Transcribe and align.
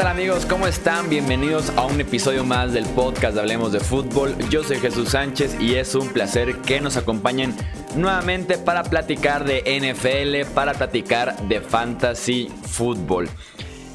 tal 0.00 0.08
amigos? 0.08 0.46
¿Cómo 0.46 0.66
están? 0.66 1.10
Bienvenidos 1.10 1.68
a 1.76 1.84
un 1.84 2.00
episodio 2.00 2.42
más 2.42 2.72
del 2.72 2.86
podcast 2.86 3.34
de 3.34 3.40
Hablemos 3.40 3.70
de 3.70 3.80
Fútbol. 3.80 4.34
Yo 4.48 4.64
soy 4.64 4.78
Jesús 4.78 5.10
Sánchez 5.10 5.60
y 5.60 5.74
es 5.74 5.94
un 5.94 6.08
placer 6.08 6.56
que 6.62 6.80
nos 6.80 6.96
acompañen 6.96 7.54
nuevamente 7.96 8.56
para 8.56 8.82
platicar 8.82 9.44
de 9.44 9.60
NFL, 9.60 10.54
para 10.54 10.72
platicar 10.72 11.36
de 11.48 11.60
fantasy 11.60 12.48
fútbol. 12.62 13.28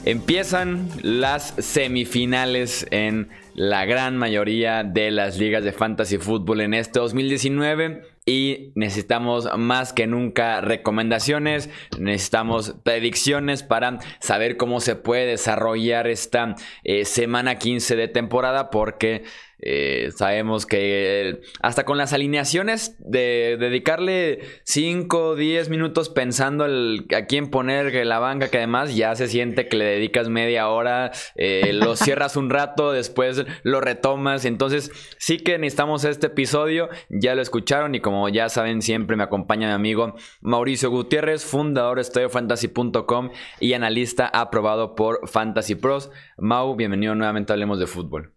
Empiezan 0.03 0.89
las 1.01 1.55
semifinales 1.57 2.85
en 2.91 3.29
la 3.55 3.85
gran 3.85 4.15
mayoría 4.15 4.83
de 4.83 5.09
las 5.09 5.39
ligas 5.39 5.63
de 5.63 5.71
fantasy 5.71 6.19
fútbol 6.19 6.61
en 6.61 6.75
este 6.75 6.99
2019 6.99 8.14
y 8.25 8.71
necesitamos 8.73 9.47
más 9.57 9.93
que 9.93 10.07
nunca 10.07 10.59
recomendaciones, 10.61 11.69
necesitamos 11.99 12.75
predicciones 12.83 13.61
para 13.61 13.99
saber 14.19 14.57
cómo 14.57 14.79
se 14.79 14.95
puede 14.95 15.27
desarrollar 15.27 16.07
esta 16.07 16.55
eh, 16.83 17.05
semana 17.05 17.59
15 17.59 17.95
de 17.95 18.07
temporada 18.07 18.71
porque 18.71 19.23
eh, 19.67 20.11
sabemos 20.15 20.67
que 20.67 21.41
hasta 21.59 21.85
con 21.85 21.97
las 21.97 22.13
alineaciones 22.13 22.95
de 22.99 23.57
dedicarle 23.59 24.41
5 24.63 25.29
o 25.29 25.35
10 25.35 25.69
minutos 25.69 26.09
pensando 26.09 26.65
a 26.65 27.25
quién 27.25 27.49
poner 27.49 28.05
la 28.05 28.19
banca, 28.19 28.49
que 28.49 28.57
además 28.57 28.95
ya 28.95 29.15
se 29.15 29.27
siente 29.27 29.67
que 29.67 29.77
le 29.77 29.85
dedicas 29.85 30.29
media 30.29 30.69
hora, 30.69 31.11
eh, 31.35 31.71
lo 31.73 31.95
cierras 31.95 32.37
un 32.37 32.51
rato, 32.51 32.91
después 32.91 33.43
lo 33.63 33.81
retomas. 33.81 34.45
Entonces, 34.45 34.91
sí 35.17 35.37
que 35.37 35.57
necesitamos 35.57 36.05
este 36.05 36.27
episodio. 36.27 36.89
Ya 37.09 37.33
lo 37.33 37.41
escucharon 37.41 37.95
y 37.95 38.01
como 38.01 38.29
ya 38.29 38.49
saben, 38.49 38.83
siempre 38.83 39.15
me 39.15 39.23
acompaña 39.23 39.67
mi 39.67 39.73
amigo 39.73 40.15
Mauricio 40.41 40.91
Gutiérrez, 40.91 41.43
fundador 41.43 41.97
de 41.97 42.03
StudioFantasy.com 42.03 43.31
y 43.59 43.73
analista 43.73 44.27
aprobado 44.27 44.93
por 44.95 45.27
Fantasy 45.27 45.73
Pros. 45.73 46.11
Mau, 46.37 46.75
bienvenido 46.75 47.15
nuevamente 47.15 47.51
a 47.51 47.55
Hablemos 47.55 47.79
de 47.79 47.87
Fútbol. 47.87 48.34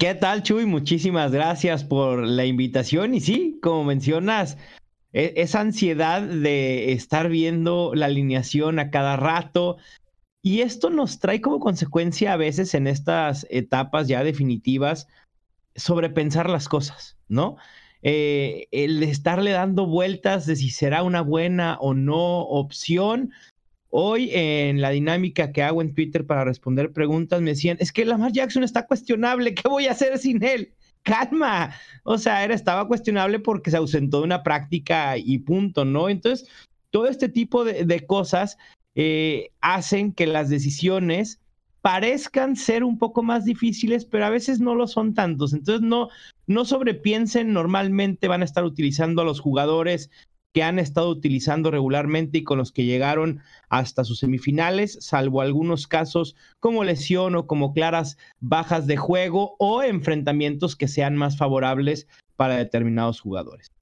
¿Qué 0.00 0.16
tal, 0.16 0.42
Chuy? 0.42 0.66
Muchísimas 0.66 1.30
gracias 1.30 1.84
por 1.84 2.26
la 2.26 2.44
invitación. 2.44 3.14
Y 3.14 3.20
sí, 3.20 3.60
como 3.62 3.84
mencionas, 3.84 4.58
e-, 5.12 5.34
esa 5.36 5.60
ansiedad 5.60 6.22
de 6.22 6.92
estar 6.92 7.28
viendo 7.28 7.92
la 7.94 8.06
alineación 8.06 8.80
a 8.80 8.90
cada 8.90 9.16
rato. 9.16 9.76
Y 10.42 10.62
esto 10.62 10.90
nos 10.90 11.20
trae 11.20 11.40
como 11.40 11.60
consecuencia 11.60 12.32
a 12.32 12.36
veces 12.36 12.74
en 12.74 12.88
estas 12.88 13.46
etapas 13.48 14.08
ya 14.08 14.24
definitivas 14.24 15.06
sobrepensar 15.76 16.50
las 16.50 16.68
cosas, 16.68 17.16
¿no? 17.28 17.56
Eh, 18.02 18.66
el 18.72 19.02
estarle 19.04 19.52
dando 19.52 19.86
vueltas 19.86 20.46
de 20.46 20.56
si 20.56 20.70
será 20.70 21.04
una 21.04 21.20
buena 21.20 21.76
o 21.80 21.94
no 21.94 22.40
opción 22.40 23.30
Hoy 23.92 24.30
en 24.32 24.80
la 24.80 24.90
dinámica 24.90 25.50
que 25.50 25.64
hago 25.64 25.82
en 25.82 25.94
Twitter 25.94 26.24
para 26.24 26.44
responder 26.44 26.92
preguntas 26.92 27.40
me 27.40 27.50
decían, 27.50 27.76
es 27.80 27.92
que 27.92 28.04
Lamar 28.04 28.30
Jackson 28.30 28.62
está 28.62 28.86
cuestionable, 28.86 29.52
¿qué 29.52 29.68
voy 29.68 29.88
a 29.88 29.92
hacer 29.92 30.16
sin 30.18 30.42
él? 30.44 30.72
Calma. 31.02 31.74
O 32.04 32.16
sea, 32.16 32.44
era, 32.44 32.54
estaba 32.54 32.86
cuestionable 32.86 33.40
porque 33.40 33.70
se 33.72 33.76
ausentó 33.76 34.18
de 34.18 34.24
una 34.24 34.44
práctica 34.44 35.18
y 35.18 35.38
punto, 35.38 35.84
¿no? 35.84 36.08
Entonces, 36.08 36.48
todo 36.90 37.08
este 37.08 37.28
tipo 37.28 37.64
de, 37.64 38.06
cosas 38.06 38.58
eh, 38.94 39.50
hacen 39.60 40.12
que 40.12 40.26
las 40.26 40.48
decisiones 40.48 41.40
parezcan 41.82 42.54
ser 42.56 42.84
un 42.84 42.98
poco 42.98 43.22
más 43.24 43.44
difíciles, 43.44 44.04
pero 44.04 44.26
a 44.26 44.30
veces 44.30 44.60
no 44.60 44.76
lo 44.76 44.86
son 44.86 45.14
tantos. 45.14 45.52
Entonces, 45.52 45.82
no, 45.82 46.10
no 46.46 46.64
sobrepiensen, 46.64 47.52
normalmente 47.52 48.28
van 48.28 48.42
a 48.42 48.44
estar 48.44 48.64
utilizando 48.64 49.22
a 49.22 49.24
los 49.24 49.40
jugadores 49.40 50.10
que 50.52 50.62
han 50.62 50.78
estado 50.78 51.08
utilizando 51.10 51.70
regularmente 51.70 52.38
y 52.38 52.44
con 52.44 52.58
los 52.58 52.72
que 52.72 52.84
llegaron 52.84 53.40
hasta 53.68 54.04
sus 54.04 54.18
semifinales, 54.18 54.98
salvo 55.00 55.40
algunos 55.40 55.86
casos 55.86 56.36
como 56.58 56.84
lesión 56.84 57.36
o 57.36 57.46
como 57.46 57.72
claras 57.72 58.18
bajas 58.40 58.86
de 58.86 58.96
juego 58.96 59.56
o 59.58 59.82
enfrentamientos 59.82 60.76
que 60.76 60.88
sean 60.88 61.16
más 61.16 61.36
favorables 61.36 62.08
para 62.36 62.56
determinados 62.56 63.20
jugadores. 63.20 63.72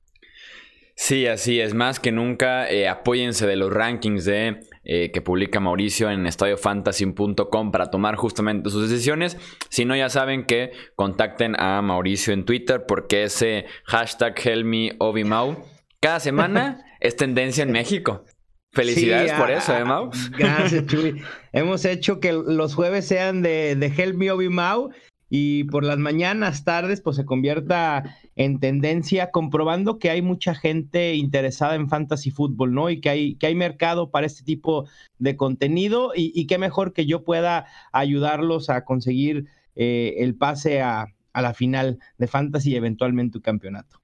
Sí, 1.01 1.29
así 1.29 1.61
es. 1.61 1.75
Más 1.75 2.01
que 2.01 2.11
nunca, 2.11 2.69
eh, 2.69 2.89
apóyense 2.89 3.47
de 3.47 3.55
los 3.55 3.73
rankings 3.73 4.25
de, 4.25 4.59
eh, 4.83 5.13
que 5.13 5.21
publica 5.23 5.61
Mauricio 5.61 6.11
en 6.11 6.27
estadiofantasy.com 6.27 7.71
para 7.71 7.93
tomar 7.93 8.17
justamente 8.17 8.69
sus 8.69 8.91
decisiones. 8.91 9.37
Si 9.69 9.85
no, 9.85 9.95
ya 9.95 10.09
saben 10.09 10.45
que 10.45 10.73
contacten 10.97 11.55
a 11.57 11.81
Mauricio 11.83 12.35
en 12.35 12.45
Twitter 12.45 12.85
porque 12.85 13.23
ese 13.23 13.67
hashtag 13.85 14.35
HelmiObimau 14.41 15.65
cada 16.01 16.21
semana 16.21 16.85
es 17.01 17.17
tendencia 17.17 17.63
en 17.63 17.73
México. 17.73 18.25
Felicidades 18.73 19.33
por 19.33 19.51
eso, 19.51 19.75
¿eh, 19.75 19.85
Mau? 19.85 20.11
Gracias, 20.37 20.87
Chuy. 20.89 21.23
Hemos 21.53 21.85
hecho 21.85 22.21
que 22.21 22.33
los 22.33 22.75
jueves 22.75 23.07
sean 23.07 23.43
de, 23.43 23.77
de 23.77 23.87
Help 23.87 24.17
Me 24.17 24.31
Obi 24.31 24.51
Mau 24.51 24.91
y 25.31 25.65
por 25.65 25.85
las 25.85 25.99
mañanas, 25.99 26.65
tardes, 26.65 27.01
pues 27.01 27.17
se 27.17 27.25
convierta 27.25 28.17
en 28.37 28.61
tendencia, 28.61 29.31
comprobando 29.31 29.99
que 29.99 30.11
hay 30.11 30.23
mucha 30.23 30.55
gente 30.55 31.15
interesada 31.15 31.75
en 31.75 31.89
fantasy 31.89 32.31
fútbol, 32.31 32.73
¿no? 32.73 32.89
Y 32.89 33.01
que 33.01 33.11
hay, 33.11 33.35
que 33.37 33.47
hay 33.47 33.55
mercado 33.55 34.11
para 34.11 34.27
este 34.27 34.43
tipo 34.43 34.87
de 35.19 35.37
contenido 35.37 36.13
y, 36.15 36.33
y 36.35 36.47
qué 36.47 36.59
mejor 36.59 36.93
que 36.93 37.05
yo 37.05 37.25
pueda 37.25 37.67
ayudarlos 37.93 38.71
a 38.71 38.85
conseguir 38.85 39.47
eh, 39.75 40.15
el 40.19 40.35
pase 40.35 40.81
a, 40.81 41.15
a 41.33 41.43
la 41.43 41.55
final 41.55 41.99
de 42.19 42.27
fantasy 42.27 42.73
y 42.73 42.77
eventualmente 42.77 43.39
un 43.39 43.43
campeonato. 43.43 43.98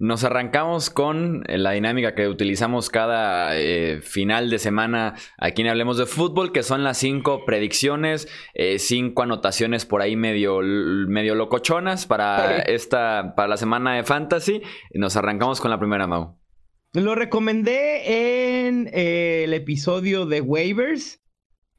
Nos 0.00 0.24
arrancamos 0.24 0.88
con 0.88 1.44
eh, 1.46 1.58
la 1.58 1.72
dinámica 1.72 2.14
que 2.14 2.26
utilizamos 2.26 2.88
cada 2.88 3.54
eh, 3.58 4.00
final 4.00 4.48
de 4.48 4.58
semana 4.58 5.14
aquí 5.36 5.60
en 5.60 5.68
Hablemos 5.68 5.98
de 5.98 6.06
Fútbol, 6.06 6.52
que 6.52 6.62
son 6.62 6.82
las 6.82 6.96
cinco 6.96 7.44
predicciones, 7.44 8.26
eh, 8.54 8.78
cinco 8.78 9.24
anotaciones 9.24 9.84
por 9.84 10.00
ahí 10.00 10.16
medio, 10.16 10.60
medio 10.62 11.34
locochonas 11.34 12.06
para, 12.06 12.60
esta, 12.62 13.34
para 13.36 13.48
la 13.48 13.58
semana 13.58 13.94
de 13.96 14.02
Fantasy. 14.02 14.62
Nos 14.94 15.16
arrancamos 15.16 15.60
con 15.60 15.70
la 15.70 15.78
primera, 15.78 16.06
Mau. 16.06 16.38
Lo 16.94 17.14
recomendé 17.14 18.68
en 18.68 18.88
el 18.94 19.52
episodio 19.52 20.24
de 20.24 20.40
Waivers. 20.40 21.19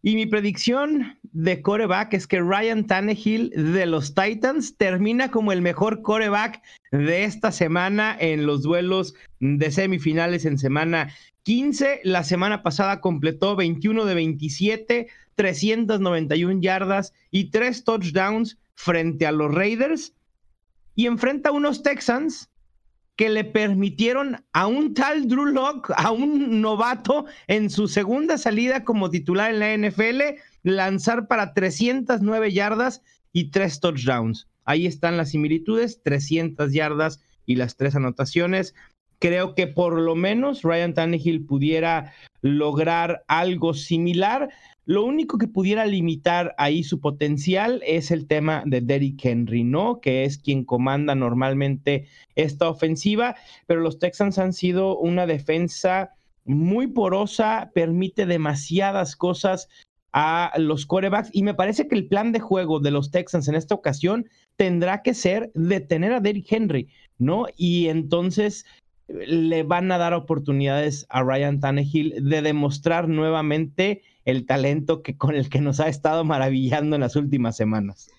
Y 0.03 0.15
mi 0.15 0.25
predicción 0.25 1.19
de 1.31 1.61
coreback 1.61 2.13
es 2.13 2.25
que 2.25 2.41
Ryan 2.41 2.87
Tannehill 2.87 3.51
de 3.51 3.85
los 3.85 4.15
Titans 4.15 4.75
termina 4.75 5.29
como 5.29 5.51
el 5.51 5.61
mejor 5.61 6.01
coreback 6.01 6.61
de 6.91 7.23
esta 7.23 7.51
semana 7.51 8.17
en 8.19 8.47
los 8.47 8.63
duelos 8.63 9.13
de 9.39 9.69
semifinales 9.69 10.45
en 10.45 10.57
semana 10.57 11.13
15. 11.43 12.01
La 12.03 12.23
semana 12.23 12.63
pasada 12.63 12.99
completó 12.99 13.55
21 13.55 14.05
de 14.05 14.15
27, 14.15 15.07
391 15.35 16.61
yardas 16.61 17.13
y 17.29 17.51
3 17.51 17.83
touchdowns 17.83 18.57
frente 18.73 19.27
a 19.27 19.31
los 19.31 19.53
Raiders. 19.53 20.13
Y 20.95 21.05
enfrenta 21.05 21.49
a 21.49 21.53
unos 21.53 21.83
Texans 21.83 22.49
que 23.21 23.29
le 23.29 23.43
permitieron 23.43 24.43
a 24.51 24.65
un 24.65 24.95
tal 24.95 25.27
Drew 25.27 25.45
Locke, 25.45 25.93
a 25.95 26.09
un 26.09 26.59
novato, 26.59 27.27
en 27.45 27.69
su 27.69 27.87
segunda 27.87 28.39
salida 28.39 28.83
como 28.83 29.11
titular 29.11 29.53
en 29.53 29.59
la 29.59 29.77
NFL, 29.77 30.39
lanzar 30.63 31.27
para 31.27 31.53
309 31.53 32.51
yardas 32.51 33.03
y 33.31 33.51
tres 33.51 33.79
touchdowns. 33.79 34.47
Ahí 34.65 34.87
están 34.87 35.17
las 35.17 35.29
similitudes, 35.29 36.01
300 36.01 36.73
yardas 36.73 37.21
y 37.45 37.57
las 37.57 37.77
tres 37.77 37.95
anotaciones. 37.95 38.73
Creo 39.21 39.53
que 39.53 39.67
por 39.67 40.01
lo 40.01 40.15
menos 40.15 40.63
Ryan 40.63 40.95
Tannehill 40.95 41.45
pudiera 41.45 42.11
lograr 42.41 43.23
algo 43.27 43.75
similar. 43.75 44.49
Lo 44.85 45.05
único 45.05 45.37
que 45.37 45.47
pudiera 45.47 45.85
limitar 45.85 46.55
ahí 46.57 46.83
su 46.83 46.99
potencial 46.99 47.83
es 47.85 48.09
el 48.09 48.25
tema 48.25 48.63
de 48.65 48.81
Derrick 48.81 49.23
Henry, 49.23 49.63
¿no? 49.63 50.01
Que 50.01 50.25
es 50.25 50.39
quien 50.39 50.65
comanda 50.65 51.13
normalmente 51.13 52.07
esta 52.35 52.67
ofensiva, 52.67 53.35
pero 53.67 53.81
los 53.81 53.99
Texans 53.99 54.39
han 54.39 54.53
sido 54.53 54.97
una 54.97 55.27
defensa 55.27 56.09
muy 56.43 56.87
porosa, 56.87 57.69
permite 57.75 58.25
demasiadas 58.25 59.15
cosas 59.15 59.69
a 60.13 60.51
los 60.57 60.87
corebacks 60.87 61.29
y 61.31 61.43
me 61.43 61.53
parece 61.53 61.87
que 61.87 61.95
el 61.95 62.07
plan 62.07 62.31
de 62.31 62.39
juego 62.39 62.79
de 62.79 62.89
los 62.89 63.11
Texans 63.11 63.47
en 63.47 63.55
esta 63.55 63.75
ocasión 63.75 64.27
tendrá 64.57 65.03
que 65.03 65.13
ser 65.13 65.51
detener 65.53 66.11
a 66.11 66.19
Derrick 66.19 66.51
Henry, 66.51 66.89
¿no? 67.17 67.45
Y 67.55 67.87
entonces 67.87 68.65
le 69.25 69.63
van 69.63 69.91
a 69.91 69.97
dar 69.97 70.13
oportunidades 70.13 71.05
a 71.09 71.23
Ryan 71.23 71.59
Tannehill 71.59 72.15
de 72.21 72.41
demostrar 72.41 73.07
nuevamente 73.07 74.01
el 74.25 74.45
talento 74.45 75.01
que 75.01 75.17
con 75.17 75.35
el 75.35 75.49
que 75.49 75.61
nos 75.61 75.79
ha 75.79 75.87
estado 75.87 76.23
maravillando 76.23 76.95
en 76.95 77.01
las 77.01 77.15
últimas 77.15 77.57
semanas. 77.57 78.09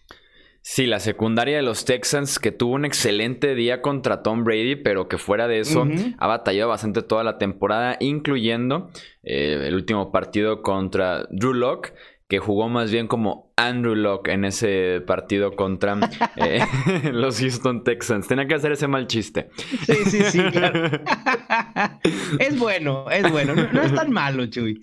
Sí, 0.65 0.87
la 0.87 1.01
secundaria 1.01 1.57
de 1.57 1.63
los 1.63 1.85
Texans 1.85 2.39
que 2.39 2.53
tuvo 2.53 2.75
un 2.75 2.85
excelente 2.85 3.57
día 3.57 3.83
contra 3.83 4.23
Tom 4.23 4.45
Brady, 4.45 4.77
pero 4.77 5.09
que 5.09 5.19
fuera 5.19 5.49
de 5.49 5.59
eso 5.59 5.89
ha 6.19 6.27
batallado 6.29 6.69
bastante 6.69 7.03
toda 7.03 7.25
la 7.25 7.37
temporada, 7.37 7.97
incluyendo 7.99 8.89
eh, 9.25 9.65
el 9.67 9.75
último 9.75 10.13
partido 10.13 10.63
contra 10.63 11.27
Drew 11.31 11.53
Locke, 11.53 11.95
que 12.33 12.39
jugó 12.39 12.71
más 12.71 12.91
bien 12.91 13.09
como 13.09 13.53
Andrew 13.59 13.95
Locke 13.95 14.29
en 14.29 14.47
ese 14.47 15.03
partido 15.07 15.55
contra 15.55 16.01
eh, 16.37 16.65
los 17.13 17.39
Houston 17.39 17.85
Texans. 17.85 18.27
Tenía 18.27 18.47
que 18.47 18.55
hacer 18.55 18.73
ese 18.73 18.89
mal 18.89 19.07
chiste. 19.07 19.51
Sí, 19.85 19.97
sí, 20.07 20.23
sí, 20.31 20.39
claro. 20.51 20.89
es 22.39 22.59
bueno, 22.59 23.11
es 23.11 23.31
bueno. 23.31 23.55
No, 23.55 23.83
es 23.83 23.95
tan 23.95 24.11
malo, 24.11 24.47
Chuy. 24.47 24.81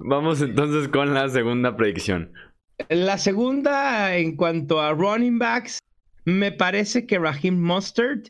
Vamos 0.00 0.42
entonces 0.42 0.88
con 0.88 1.14
la 1.14 1.28
segunda 1.28 1.76
predicción. 1.76 2.32
La 2.88 3.18
segunda, 3.18 4.16
en 4.16 4.34
cuanto 4.34 4.80
a 4.80 4.92
running 4.94 5.38
backs, 5.38 5.78
me 6.24 6.50
parece 6.50 7.06
que 7.06 7.20
Raheem 7.20 7.62
Mustard 7.62 8.22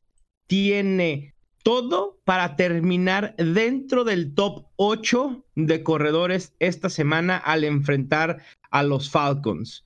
tiene 0.48 1.32
todo 1.68 2.18
para 2.24 2.56
terminar 2.56 3.36
dentro 3.36 4.02
del 4.02 4.32
top 4.32 4.68
8 4.76 5.44
de 5.54 5.82
corredores 5.82 6.54
esta 6.60 6.88
semana 6.88 7.36
al 7.36 7.62
enfrentar 7.62 8.38
a 8.70 8.82
los 8.82 9.10
Falcons. 9.10 9.84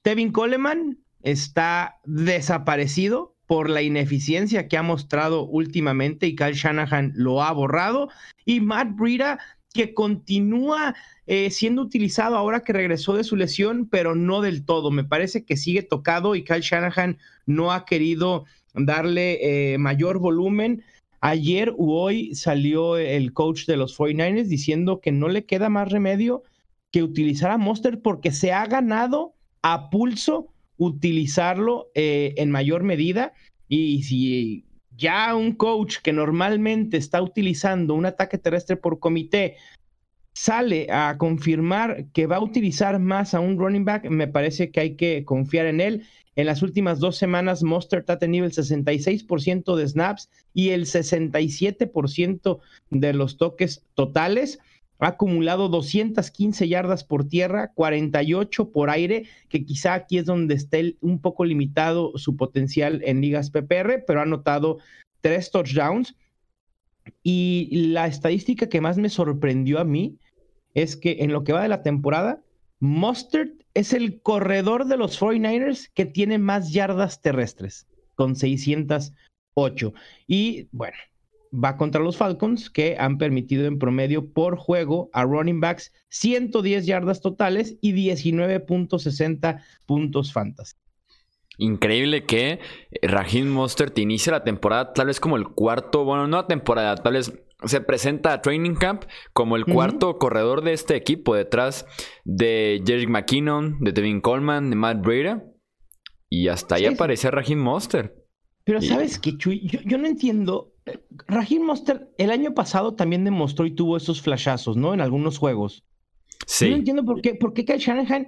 Tevin 0.00 0.32
Coleman 0.32 1.00
está 1.22 2.00
desaparecido 2.06 3.36
por 3.46 3.68
la 3.68 3.82
ineficiencia 3.82 4.68
que 4.68 4.78
ha 4.78 4.82
mostrado 4.82 5.44
últimamente 5.44 6.26
y 6.26 6.34
Kyle 6.34 6.54
Shanahan 6.54 7.12
lo 7.14 7.42
ha 7.42 7.52
borrado. 7.52 8.08
Y 8.46 8.62
Matt 8.62 8.96
Breida, 8.96 9.38
que 9.74 9.92
continúa 9.92 10.94
eh, 11.26 11.50
siendo 11.50 11.82
utilizado 11.82 12.38
ahora 12.38 12.60
que 12.60 12.72
regresó 12.72 13.16
de 13.16 13.24
su 13.24 13.36
lesión, 13.36 13.86
pero 13.86 14.14
no 14.14 14.40
del 14.40 14.64
todo. 14.64 14.90
Me 14.90 15.04
parece 15.04 15.44
que 15.44 15.58
sigue 15.58 15.82
tocado 15.82 16.36
y 16.36 16.44
Kyle 16.44 16.62
Shanahan 16.62 17.18
no 17.44 17.70
ha 17.70 17.84
querido 17.84 18.46
darle 18.72 19.74
eh, 19.74 19.76
mayor 19.76 20.18
volumen. 20.18 20.82
Ayer 21.24 21.72
u 21.76 21.92
hoy 21.92 22.34
salió 22.34 22.96
el 22.96 23.32
coach 23.32 23.66
de 23.66 23.76
los 23.76 23.96
49ers 23.96 24.48
diciendo 24.48 25.00
que 25.00 25.12
no 25.12 25.28
le 25.28 25.46
queda 25.46 25.68
más 25.68 25.90
remedio 25.90 26.42
que 26.90 27.04
utilizar 27.04 27.52
a 27.52 27.58
Monster 27.58 28.02
porque 28.02 28.32
se 28.32 28.52
ha 28.52 28.66
ganado 28.66 29.32
a 29.62 29.88
pulso 29.88 30.52
utilizarlo 30.78 31.90
eh, 31.94 32.34
en 32.38 32.50
mayor 32.50 32.82
medida. 32.82 33.32
Y 33.68 34.02
si 34.02 34.66
ya 34.96 35.36
un 35.36 35.52
coach 35.52 35.98
que 36.02 36.12
normalmente 36.12 36.96
está 36.96 37.22
utilizando 37.22 37.94
un 37.94 38.06
ataque 38.06 38.36
terrestre 38.36 38.76
por 38.76 38.98
comité 38.98 39.56
sale 40.34 40.88
a 40.90 41.18
confirmar 41.18 42.06
que 42.12 42.26
va 42.26 42.36
a 42.36 42.42
utilizar 42.42 42.98
más 42.98 43.32
a 43.32 43.38
un 43.38 43.58
running 43.58 43.84
back, 43.84 44.08
me 44.08 44.26
parece 44.26 44.72
que 44.72 44.80
hay 44.80 44.96
que 44.96 45.24
confiar 45.24 45.66
en 45.66 45.80
él. 45.80 46.06
En 46.34 46.46
las 46.46 46.62
últimas 46.62 46.98
dos 46.98 47.16
semanas, 47.16 47.62
Mostert 47.62 48.08
ha 48.08 48.18
tenido 48.18 48.46
el 48.46 48.52
66% 48.52 49.76
de 49.76 49.86
snaps 49.88 50.30
y 50.54 50.70
el 50.70 50.86
67% 50.86 52.60
de 52.90 53.12
los 53.12 53.36
toques 53.36 53.84
totales. 53.94 54.58
Ha 54.98 55.08
acumulado 55.08 55.68
215 55.68 56.68
yardas 56.68 57.04
por 57.04 57.28
tierra, 57.28 57.72
48 57.74 58.70
por 58.70 58.88
aire, 58.88 59.26
que 59.48 59.64
quizá 59.64 59.94
aquí 59.94 60.18
es 60.18 60.24
donde 60.24 60.54
esté 60.54 60.96
un 61.00 61.20
poco 61.20 61.44
limitado 61.44 62.12
su 62.16 62.36
potencial 62.36 63.02
en 63.04 63.20
ligas 63.20 63.50
PPR, 63.50 64.04
pero 64.06 64.20
ha 64.20 64.22
anotado 64.22 64.78
tres 65.20 65.50
touchdowns. 65.50 66.14
Y 67.22 67.88
la 67.88 68.06
estadística 68.06 68.68
que 68.68 68.80
más 68.80 68.96
me 68.96 69.08
sorprendió 69.08 69.80
a 69.80 69.84
mí 69.84 70.18
es 70.72 70.96
que 70.96 71.18
en 71.20 71.32
lo 71.32 71.44
que 71.44 71.52
va 71.52 71.62
de 71.62 71.68
la 71.68 71.82
temporada, 71.82 72.42
Mustard 72.78 73.50
es 73.74 73.92
el 73.92 74.20
corredor 74.20 74.86
de 74.86 74.96
los 74.96 75.20
49ers 75.20 75.90
que 75.94 76.04
tiene 76.04 76.38
más 76.38 76.72
yardas 76.72 77.20
terrestres, 77.20 77.86
con 78.14 78.36
608. 78.36 79.92
Y 80.26 80.68
bueno, 80.72 80.96
va 81.52 81.76
contra 81.76 82.00
los 82.00 82.16
Falcons, 82.16 82.70
que 82.70 82.96
han 82.98 83.18
permitido 83.18 83.66
en 83.66 83.78
promedio 83.78 84.32
por 84.32 84.56
juego 84.56 85.10
a 85.12 85.24
running 85.24 85.60
backs 85.60 85.92
110 86.08 86.86
yardas 86.86 87.20
totales 87.20 87.76
y 87.80 87.92
19.60 87.92 89.62
puntos 89.86 90.32
fantasy. 90.32 90.76
Increíble 91.58 92.24
que 92.24 92.60
Raheem 93.02 93.48
Mostert 93.48 93.98
inicia 93.98 94.32
la 94.32 94.42
temporada 94.42 94.94
tal 94.94 95.08
vez 95.08 95.20
como 95.20 95.36
el 95.36 95.48
cuarto, 95.48 96.04
bueno, 96.04 96.26
no 96.26 96.38
la 96.38 96.46
temporada, 96.46 96.96
tal 96.96 97.12
vez 97.12 97.32
se 97.64 97.80
presenta 97.80 98.32
a 98.32 98.42
Training 98.42 98.74
Camp 98.74 99.04
como 99.32 99.56
el 99.56 99.64
cuarto 99.64 100.18
corredor 100.18 100.62
de 100.62 100.72
este 100.72 100.96
equipo, 100.96 101.34
detrás 101.34 101.86
de 102.24 102.82
Jerick 102.86 103.08
McKinnon, 103.08 103.78
de 103.80 103.92
Devin 103.92 104.20
Coleman, 104.20 104.70
de 104.70 104.76
Matt 104.76 105.00
Breida. 105.02 105.44
Y 106.28 106.48
hasta 106.48 106.76
ahí 106.76 106.86
aparece 106.86 107.30
Raheem 107.30 107.58
Mostert. 107.58 108.14
Pero 108.64 108.80
¿sabes 108.80 109.18
qué, 109.18 109.36
Chuy? 109.36 109.68
Yo, 109.84 109.98
no 109.98 110.06
entiendo. 110.06 110.72
Raheem 111.26 111.62
Mostert 111.62 112.08
el 112.18 112.30
año 112.30 112.54
pasado 112.54 112.94
también 112.94 113.24
demostró 113.24 113.66
y 113.66 113.74
tuvo 113.74 113.96
esos 113.96 114.22
flashazos, 114.22 114.76
¿no? 114.76 114.94
En 114.94 115.00
algunos 115.00 115.38
juegos. 115.38 115.84
Sí. 116.46 116.66
Yo 116.66 116.70
no 116.70 116.76
entiendo 116.76 117.04
por 117.04 117.20
qué, 117.20 117.34
por 117.34 117.52
qué 117.52 117.64
Kyle 117.64 117.78
Shanahan 117.78 118.26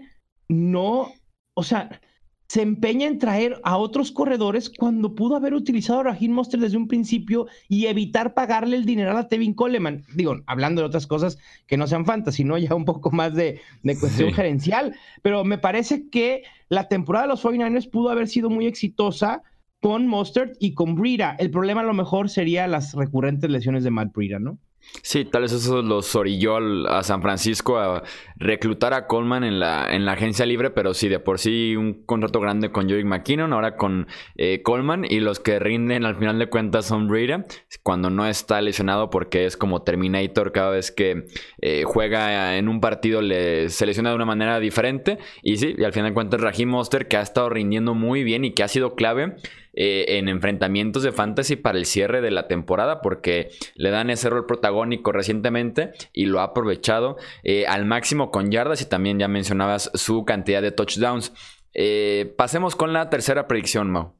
no, 0.48 1.12
o 1.54 1.62
sea, 1.62 2.00
se 2.46 2.62
empeña 2.62 3.06
en 3.06 3.18
traer 3.18 3.60
a 3.64 3.76
otros 3.76 4.12
corredores 4.12 4.70
cuando 4.70 5.14
pudo 5.14 5.36
haber 5.36 5.54
utilizado 5.54 6.00
a 6.00 6.02
Raheem 6.04 6.32
Monster 6.32 6.60
desde 6.60 6.76
un 6.76 6.88
principio 6.88 7.46
y 7.68 7.86
evitar 7.86 8.34
pagarle 8.34 8.76
el 8.76 8.84
dinero 8.84 9.16
a 9.16 9.28
Tevin 9.28 9.54
Coleman. 9.54 10.04
Digo, 10.14 10.36
hablando 10.46 10.82
de 10.82 10.86
otras 10.86 11.06
cosas 11.06 11.38
que 11.66 11.76
no 11.76 11.86
sean 11.86 12.04
fantasy, 12.04 12.44
¿no? 12.44 12.58
Ya 12.58 12.74
un 12.74 12.84
poco 12.84 13.10
más 13.10 13.34
de, 13.34 13.60
cuestión 13.98 14.32
gerencial. 14.32 14.94
Pero 15.22 15.44
me 15.44 15.58
parece 15.58 16.08
que 16.10 16.42
la 16.68 16.88
temporada 16.88 17.26
de 17.26 17.30
los 17.30 17.44
49ers 17.44 17.90
pudo 17.90 18.10
haber 18.10 18.28
sido 18.28 18.50
muy 18.50 18.66
exitosa 18.66 19.42
con 19.80 20.06
Mustard 20.06 20.52
y 20.60 20.74
con 20.74 20.94
Brita. 20.94 21.36
El 21.38 21.50
problema 21.50 21.80
a 21.80 21.84
lo 21.84 21.94
mejor 21.94 22.30
sería 22.30 22.66
las 22.66 22.94
recurrentes 22.94 23.50
lesiones 23.50 23.84
de 23.84 23.90
Matt 23.90 24.14
Brita, 24.14 24.38
¿no? 24.38 24.58
Sí, 25.02 25.24
tal 25.24 25.42
vez 25.42 25.52
eso 25.52 25.82
los 25.82 26.14
orilló 26.14 26.56
a 26.88 27.02
San 27.02 27.20
Francisco 27.20 27.78
a 27.78 28.02
reclutar 28.36 28.94
a 28.94 29.06
Coleman 29.06 29.44
en 29.44 29.60
la, 29.60 29.86
en 29.94 30.06
la 30.06 30.12
agencia 30.12 30.46
libre, 30.46 30.70
pero 30.70 30.94
sí, 30.94 31.08
de 31.08 31.18
por 31.18 31.38
sí 31.38 31.76
un 31.76 32.04
contrato 32.04 32.40
grande 32.40 32.70
con 32.70 32.88
Joey 32.88 33.04
McKinnon, 33.04 33.52
ahora 33.52 33.76
con 33.76 34.06
eh, 34.36 34.62
Coleman, 34.62 35.04
y 35.04 35.20
los 35.20 35.40
que 35.40 35.58
rinden 35.58 36.04
al 36.04 36.16
final 36.16 36.38
de 36.38 36.48
cuentas 36.48 36.86
son 36.86 37.08
Breda, 37.08 37.44
cuando 37.82 38.08
no 38.08 38.26
está 38.26 38.60
lesionado 38.60 39.10
porque 39.10 39.46
es 39.46 39.56
como 39.56 39.82
Terminator 39.82 40.52
cada 40.52 40.70
vez 40.70 40.90
que 40.90 41.26
eh, 41.60 41.84
juega 41.84 42.56
en 42.56 42.68
un 42.68 42.80
partido 42.80 43.20
le 43.20 43.68
se 43.70 43.86
lesiona 43.86 44.10
de 44.10 44.16
una 44.16 44.24
manera 44.24 44.58
diferente, 44.60 45.18
y 45.42 45.58
sí, 45.58 45.74
y 45.76 45.84
al 45.84 45.92
final 45.92 46.10
de 46.10 46.14
cuentas 46.14 46.40
Raheem 46.40 46.68
Monster 46.68 47.08
que 47.08 47.16
ha 47.16 47.22
estado 47.22 47.50
rindiendo 47.50 47.94
muy 47.94 48.24
bien 48.24 48.44
y 48.44 48.52
que 48.52 48.62
ha 48.62 48.68
sido 48.68 48.94
clave 48.94 49.36
eh, 49.76 50.18
en 50.18 50.28
enfrentamientos 50.28 51.02
de 51.02 51.10
fantasy 51.10 51.56
para 51.56 51.78
el 51.78 51.86
cierre 51.86 52.20
de 52.20 52.30
la 52.30 52.46
temporada 52.46 53.00
porque 53.00 53.50
le 53.74 53.90
dan 53.90 54.08
ese 54.08 54.30
rol 54.30 54.46
protagónico 54.46 55.10
recientemente 55.10 55.90
y 56.12 56.26
lo 56.26 56.40
ha 56.40 56.44
aprovechado 56.44 57.16
eh, 57.42 57.66
al 57.66 57.84
máximo 57.84 58.30
con 58.30 58.52
yardas 58.52 58.82
y 58.82 58.86
también 58.86 59.18
ya 59.18 59.26
mencionabas 59.26 59.90
su 59.94 60.24
cantidad 60.24 60.62
de 60.62 60.70
touchdowns. 60.70 61.32
Eh, 61.72 62.32
pasemos 62.38 62.76
con 62.76 62.92
la 62.92 63.10
tercera 63.10 63.48
predicción, 63.48 63.90
Mau. 63.90 64.14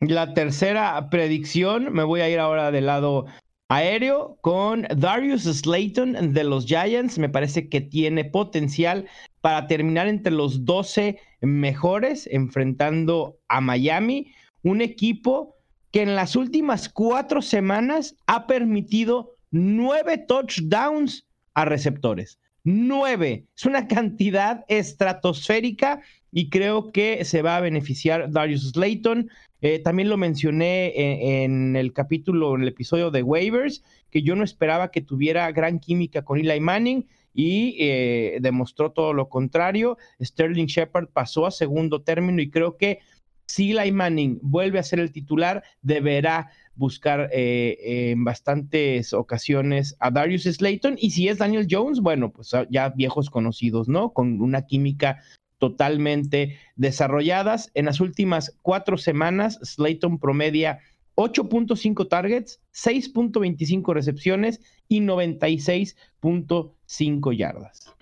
La 0.00 0.34
tercera 0.34 1.08
predicción, 1.10 1.92
me 1.92 2.02
voy 2.02 2.20
a 2.20 2.28
ir 2.28 2.40
ahora 2.40 2.72
del 2.72 2.86
lado 2.86 3.26
aéreo 3.68 4.38
con 4.40 4.82
Darius 4.96 5.44
Slayton 5.44 6.32
de 6.32 6.44
los 6.44 6.66
Giants. 6.66 7.18
Me 7.18 7.28
parece 7.28 7.68
que 7.68 7.80
tiene 7.80 8.24
potencial 8.24 9.06
para 9.40 9.66
terminar 9.68 10.08
entre 10.08 10.32
los 10.32 10.64
12 10.64 11.20
mejores 11.40 12.28
enfrentando 12.32 13.38
a 13.48 13.60
Miami 13.60 14.32
un 14.62 14.80
equipo 14.80 15.56
que 15.90 16.02
en 16.02 16.14
las 16.14 16.36
últimas 16.36 16.88
cuatro 16.88 17.42
semanas 17.42 18.16
ha 18.26 18.46
permitido 18.46 19.36
nueve 19.50 20.18
touchdowns 20.18 21.26
a 21.54 21.64
receptores. 21.64 22.38
Nueve. 22.64 23.46
Es 23.56 23.64
una 23.64 23.88
cantidad 23.88 24.64
estratosférica 24.68 26.02
y 26.30 26.50
creo 26.50 26.92
que 26.92 27.24
se 27.24 27.42
va 27.42 27.56
a 27.56 27.60
beneficiar 27.60 28.30
Darius 28.30 28.70
Slayton. 28.72 29.30
Eh, 29.60 29.78
también 29.78 30.08
lo 30.08 30.16
mencioné 30.16 31.42
en, 31.44 31.74
el 31.76 31.92
capítulo, 31.92 32.54
en 32.54 32.62
el 32.62 32.68
episodio 32.68 33.10
de 33.10 33.22
waivers, 33.22 33.82
que 34.10 34.22
yo 34.22 34.36
no 34.36 34.44
esperaba 34.44 34.90
que 34.90 35.00
tuviera 35.00 35.50
gran 35.52 35.78
química 35.78 36.22
con 36.22 36.38
Eli 36.38 36.60
Manning 36.60 37.06
y 37.34 37.76
eh, 37.78 38.38
demostró 38.40 38.92
todo 38.92 39.12
lo 39.12 39.28
contrario. 39.28 39.96
Sterling 40.20 40.66
Shepard 40.66 41.08
pasó 41.08 41.46
a 41.46 41.50
segundo 41.50 42.02
término 42.02 42.42
y 42.42 42.50
creo 42.50 42.76
que 42.76 43.00
si 43.48 43.72
Eli 43.72 43.90
Manning 43.90 44.38
vuelve 44.42 44.78
a 44.78 44.82
ser 44.82 45.00
el 45.00 45.10
titular, 45.10 45.64
deberá 45.80 46.50
buscar 46.74 47.30
eh, 47.32 48.10
en 48.12 48.22
bastantes 48.22 49.14
ocasiones 49.14 49.96
a 49.98 50.10
Darius 50.10 50.44
Slayton. 50.44 50.96
Y 50.98 51.10
si 51.10 51.28
es 51.28 51.38
Daniel 51.38 51.66
Jones, 51.68 52.00
bueno, 52.00 52.30
pues 52.30 52.52
ya 52.70 52.90
viejos 52.90 53.30
conocidos, 53.30 53.88
¿no? 53.88 54.12
Con 54.12 54.42
una 54.42 54.66
química 54.66 55.22
totalmente 55.58 56.58
desarrolladas. 56.76 57.70
En 57.74 57.86
las 57.86 58.00
últimas 58.00 58.56
cuatro 58.62 58.98
semanas, 58.98 59.58
Slayton 59.62 60.18
promedia 60.18 60.80
8.5 61.16 62.08
targets, 62.08 62.60
6.25 62.74 63.94
recepciones 63.94 64.60
y 64.88 65.00
96.5 65.00 67.36
yardas. 67.36 67.97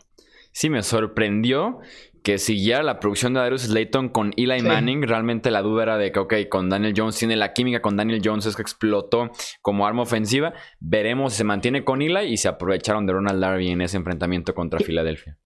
Sí, 0.56 0.70
me 0.70 0.82
sorprendió 0.82 1.80
que 2.22 2.38
siguiera 2.38 2.82
la 2.82 2.98
producción 2.98 3.34
de 3.34 3.40
Darius 3.40 3.64
Slayton 3.64 4.08
con 4.08 4.32
Eli 4.38 4.62
Manning, 4.62 5.02
realmente 5.02 5.50
la 5.50 5.60
duda 5.60 5.82
era 5.82 5.98
de 5.98 6.12
que, 6.12 6.18
ok, 6.18 6.34
con 6.48 6.70
Daniel 6.70 6.94
Jones 6.96 7.18
tiene 7.18 7.36
la 7.36 7.52
química, 7.52 7.82
con 7.82 7.94
Daniel 7.94 8.22
Jones 8.24 8.46
es 8.46 8.56
que 8.56 8.62
explotó 8.62 9.30
como 9.60 9.86
arma 9.86 10.04
ofensiva. 10.04 10.54
Veremos 10.80 11.34
si 11.34 11.38
se 11.38 11.44
mantiene 11.44 11.84
con 11.84 12.00
Eli 12.00 12.32
y 12.32 12.38
se 12.38 12.48
aprovecharon 12.48 13.04
de 13.04 13.12
Ronald 13.12 13.38
Darby 13.38 13.68
en 13.68 13.82
ese 13.82 13.98
enfrentamiento 13.98 14.54
contra 14.54 14.80
Filadelfia 14.80 15.36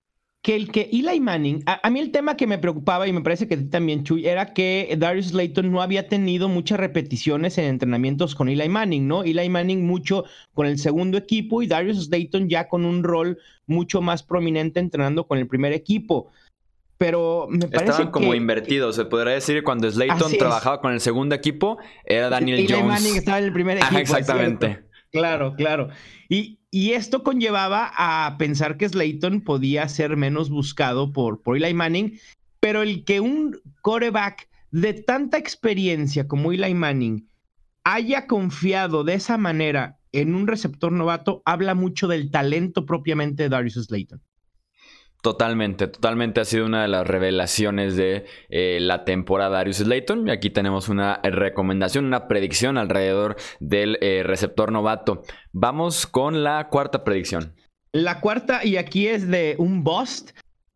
que 0.42 0.56
el 0.56 0.72
que 0.72 0.88
Eli 0.90 1.20
Manning, 1.20 1.62
a, 1.66 1.90
mí 1.90 2.00
el 2.00 2.10
tema 2.12 2.36
que 2.36 2.46
me 2.46 2.56
preocupaba 2.56 3.06
y 3.06 3.12
me 3.12 3.20
parece 3.20 3.46
que 3.46 3.58
también, 3.58 4.04
Chuy, 4.04 4.26
era 4.26 4.54
que 4.54 4.94
Darius 4.98 5.28
Slayton 5.28 5.70
no 5.70 5.82
había 5.82 6.08
tenido 6.08 6.48
muchas 6.48 6.80
repeticiones 6.80 7.58
en 7.58 7.66
entrenamientos 7.66 8.34
con 8.34 8.48
Eli 8.48 8.68
Manning, 8.68 9.06
¿no? 9.06 9.22
Eli 9.22 9.48
Manning 9.50 9.86
mucho 9.86 10.24
con 10.54 10.66
el 10.66 10.78
segundo 10.78 11.18
equipo 11.18 11.60
y 11.60 11.66
Darius 11.66 12.06
Slayton 12.06 12.48
ya 12.48 12.68
con 12.68 12.86
un 12.86 13.04
rol 13.04 13.38
mucho 13.66 14.00
más 14.00 14.22
prominente 14.22 14.80
entrenando 14.80 15.26
con 15.26 15.38
el 15.38 15.46
primer 15.46 15.72
equipo 15.72 16.30
pero 17.00 17.46
me 17.48 17.66
parece 17.66 17.92
Estaban 17.92 18.12
como 18.12 18.34
invertidos, 18.34 18.94
se 18.94 19.06
podría 19.06 19.32
decir 19.32 19.64
cuando 19.64 19.90
Slayton 19.90 20.36
trabajaba 20.36 20.82
con 20.82 20.92
el 20.92 21.00
segundo 21.00 21.34
equipo, 21.34 21.78
era 22.04 22.28
Daniel 22.28 22.66
Jones. 22.68 22.84
Manning 22.84 23.16
estaba 23.16 23.38
en 23.38 23.44
el 23.44 23.52
primer 23.54 23.78
equipo. 23.78 23.96
exactamente. 23.96 24.89
Claro, 25.12 25.54
claro. 25.54 25.88
Y, 26.28 26.58
esto 26.72 27.24
conllevaba 27.24 27.92
a 27.96 28.36
pensar 28.38 28.76
que 28.76 28.88
Slayton 28.88 29.40
podía 29.40 29.88
ser 29.88 30.16
menos 30.16 30.50
buscado 30.50 31.12
por, 31.12 31.42
por 31.42 31.56
Eli 31.56 31.74
Manning, 31.74 32.18
pero 32.60 32.82
el 32.82 33.04
que 33.04 33.18
un 33.18 33.60
coreback 33.82 34.48
de 34.70 34.94
tanta 34.94 35.36
experiencia 35.36 36.28
como 36.28 36.52
Eli 36.52 36.74
Manning 36.74 37.28
haya 37.82 38.28
confiado 38.28 39.02
de 39.02 39.14
esa 39.14 39.36
manera 39.36 39.98
en 40.12 40.34
un 40.34 40.46
receptor 40.46 40.92
novato 40.92 41.42
habla 41.44 41.74
mucho 41.74 42.06
del 42.06 42.30
talento 42.30 42.86
propiamente 42.86 43.44
de 43.44 43.48
Darius 43.48 43.74
Slayton. 43.74 44.22
Totalmente, 45.22 45.86
totalmente 45.86 46.40
ha 46.40 46.44
sido 46.46 46.64
una 46.64 46.82
de 46.82 46.88
las 46.88 47.06
revelaciones 47.06 47.94
de 47.94 48.24
eh, 48.48 48.78
la 48.80 49.04
temporada 49.04 49.58
Darius 49.58 49.78
Slayton. 49.78 50.28
Y 50.28 50.30
aquí 50.30 50.48
tenemos 50.48 50.88
una 50.88 51.20
recomendación, 51.22 52.06
una 52.06 52.26
predicción 52.26 52.78
alrededor 52.78 53.36
del 53.60 53.98
eh, 54.00 54.22
receptor 54.24 54.72
novato. 54.72 55.22
Vamos 55.52 56.06
con 56.06 56.42
la 56.42 56.68
cuarta 56.68 57.04
predicción. 57.04 57.54
La 57.92 58.20
cuarta, 58.20 58.64
y 58.64 58.76
aquí 58.76 59.08
es 59.08 59.28
de 59.28 59.56
un 59.58 59.84
bust. 59.84 60.30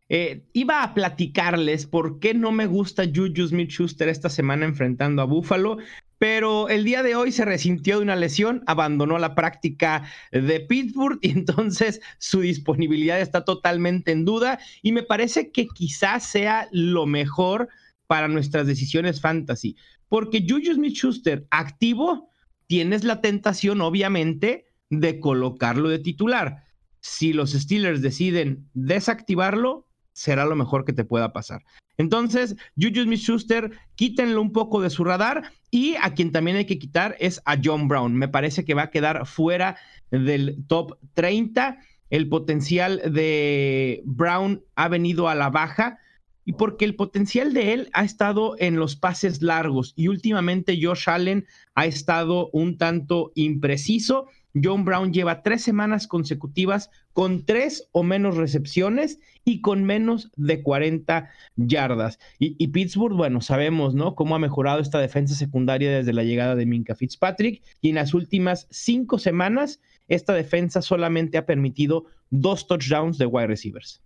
Eh, 0.07 0.43
iba 0.53 0.83
a 0.83 0.93
platicarles 0.93 1.87
por 1.87 2.19
qué 2.19 2.35
no 2.35 2.51
me 2.51 2.67
gusta 2.67 3.05
Juju 3.05 3.47
Smith 3.47 3.71
Schuster 3.71 4.07
esta 4.07 4.29
semana 4.29 4.65
enfrentando 4.65 5.23
a 5.23 5.25
Buffalo 5.25 5.77
pero 6.27 6.69
el 6.69 6.85
día 6.85 7.03
de 7.03 7.15
hoy 7.15 7.31
se 7.31 7.45
resintió 7.45 7.97
de 7.97 8.01
una 8.01 8.15
lesión, 8.15 8.63
abandonó 8.65 9.19
la 9.19 9.35
práctica 9.35 10.09
de 10.31 10.59
Pittsburgh 10.59 11.19
y 11.21 11.29
entonces 11.29 12.01
su 12.17 12.39
disponibilidad 12.39 13.21
está 13.21 13.45
totalmente 13.45 14.11
en 14.11 14.25
duda 14.25 14.57
y 14.81 14.91
me 14.91 15.03
parece 15.03 15.51
que 15.51 15.67
quizás 15.67 16.25
sea 16.25 16.67
lo 16.71 17.05
mejor 17.05 17.69
para 18.07 18.27
nuestras 18.27 18.65
decisiones 18.65 19.21
fantasy, 19.21 19.77
porque 20.09 20.43
Juju 20.49 20.73
Smith-Schuster 20.73 21.45
activo, 21.51 22.27
tienes 22.65 23.03
la 23.03 23.21
tentación 23.21 23.81
obviamente 23.81 24.65
de 24.89 25.19
colocarlo 25.19 25.89
de 25.89 25.99
titular. 25.99 26.63
Si 27.01 27.33
los 27.33 27.51
Steelers 27.51 28.01
deciden 28.01 28.67
desactivarlo, 28.73 29.87
será 30.11 30.45
lo 30.45 30.55
mejor 30.55 30.85
que 30.85 30.93
te 30.93 31.05
pueda 31.05 31.33
pasar. 31.33 31.61
Entonces, 31.97 32.55
Juju 32.79 33.03
Smith-Schuster, 33.03 33.71
quítenlo 33.95 34.41
un 34.41 34.51
poco 34.51 34.81
de 34.81 34.89
su 34.89 35.03
radar 35.03 35.51
y 35.71 35.95
a 36.01 36.13
quien 36.13 36.31
también 36.31 36.57
hay 36.57 36.65
que 36.65 36.79
quitar 36.79 37.15
es 37.19 37.41
a 37.45 37.57
John 37.63 37.87
Brown. 37.87 38.15
Me 38.15 38.27
parece 38.27 38.65
que 38.65 38.73
va 38.73 38.83
a 38.83 38.91
quedar 38.91 39.25
fuera 39.25 39.77
del 40.11 40.63
top 40.67 40.97
30. 41.13 41.79
El 42.09 42.29
potencial 42.29 43.01
de 43.11 44.01
Brown 44.05 44.63
ha 44.75 44.87
venido 44.87 45.29
a 45.29 45.35
la 45.35 45.49
baja 45.49 45.99
y 46.45 46.53
porque 46.53 46.85
el 46.85 46.95
potencial 46.95 47.53
de 47.53 47.73
él 47.73 47.89
ha 47.93 48.03
estado 48.03 48.55
en 48.59 48.77
los 48.77 48.95
pases 48.95 49.41
largos 49.41 49.93
y 49.95 50.07
últimamente 50.07 50.79
Josh 50.81 51.09
Allen 51.09 51.45
ha 51.73 51.85
estado 51.85 52.49
un 52.53 52.77
tanto 52.77 53.31
impreciso 53.35 54.27
John 54.61 54.85
Brown 54.85 55.11
lleva 55.11 55.43
tres 55.43 55.63
semanas 55.63 56.07
consecutivas 56.07 56.89
con 57.13 57.45
tres 57.45 57.89
o 57.91 58.03
menos 58.03 58.37
recepciones 58.37 59.19
y 59.43 59.61
con 59.61 59.83
menos 59.83 60.31
de 60.37 60.63
40 60.63 61.29
yardas. 61.57 62.19
Y, 62.39 62.67
Pittsburgh, 62.69 63.15
bueno, 63.15 63.41
sabemos, 63.41 63.95
¿no? 63.95 64.15
Cómo 64.15 64.35
ha 64.35 64.39
mejorado 64.39 64.79
esta 64.79 64.99
defensa 64.99 65.35
secundaria 65.35 65.91
desde 65.91 66.13
la 66.13 66.23
llegada 66.23 66.55
de 66.55 66.65
Minka 66.65 66.95
Fitzpatrick. 66.95 67.63
Y 67.81 67.89
en 67.89 67.95
las 67.95 68.13
últimas 68.13 68.67
cinco 68.69 69.19
semanas, 69.19 69.81
esta 70.07 70.33
defensa 70.33 70.81
solamente 70.81 71.37
ha 71.37 71.45
permitido 71.45 72.05
dos 72.29 72.67
touchdowns 72.67 73.17
de 73.17 73.25
wide 73.25 73.47
receivers. 73.47 74.01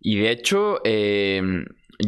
Y 0.00 0.16
de 0.18 0.30
hecho, 0.30 0.80
eh, 0.84 1.42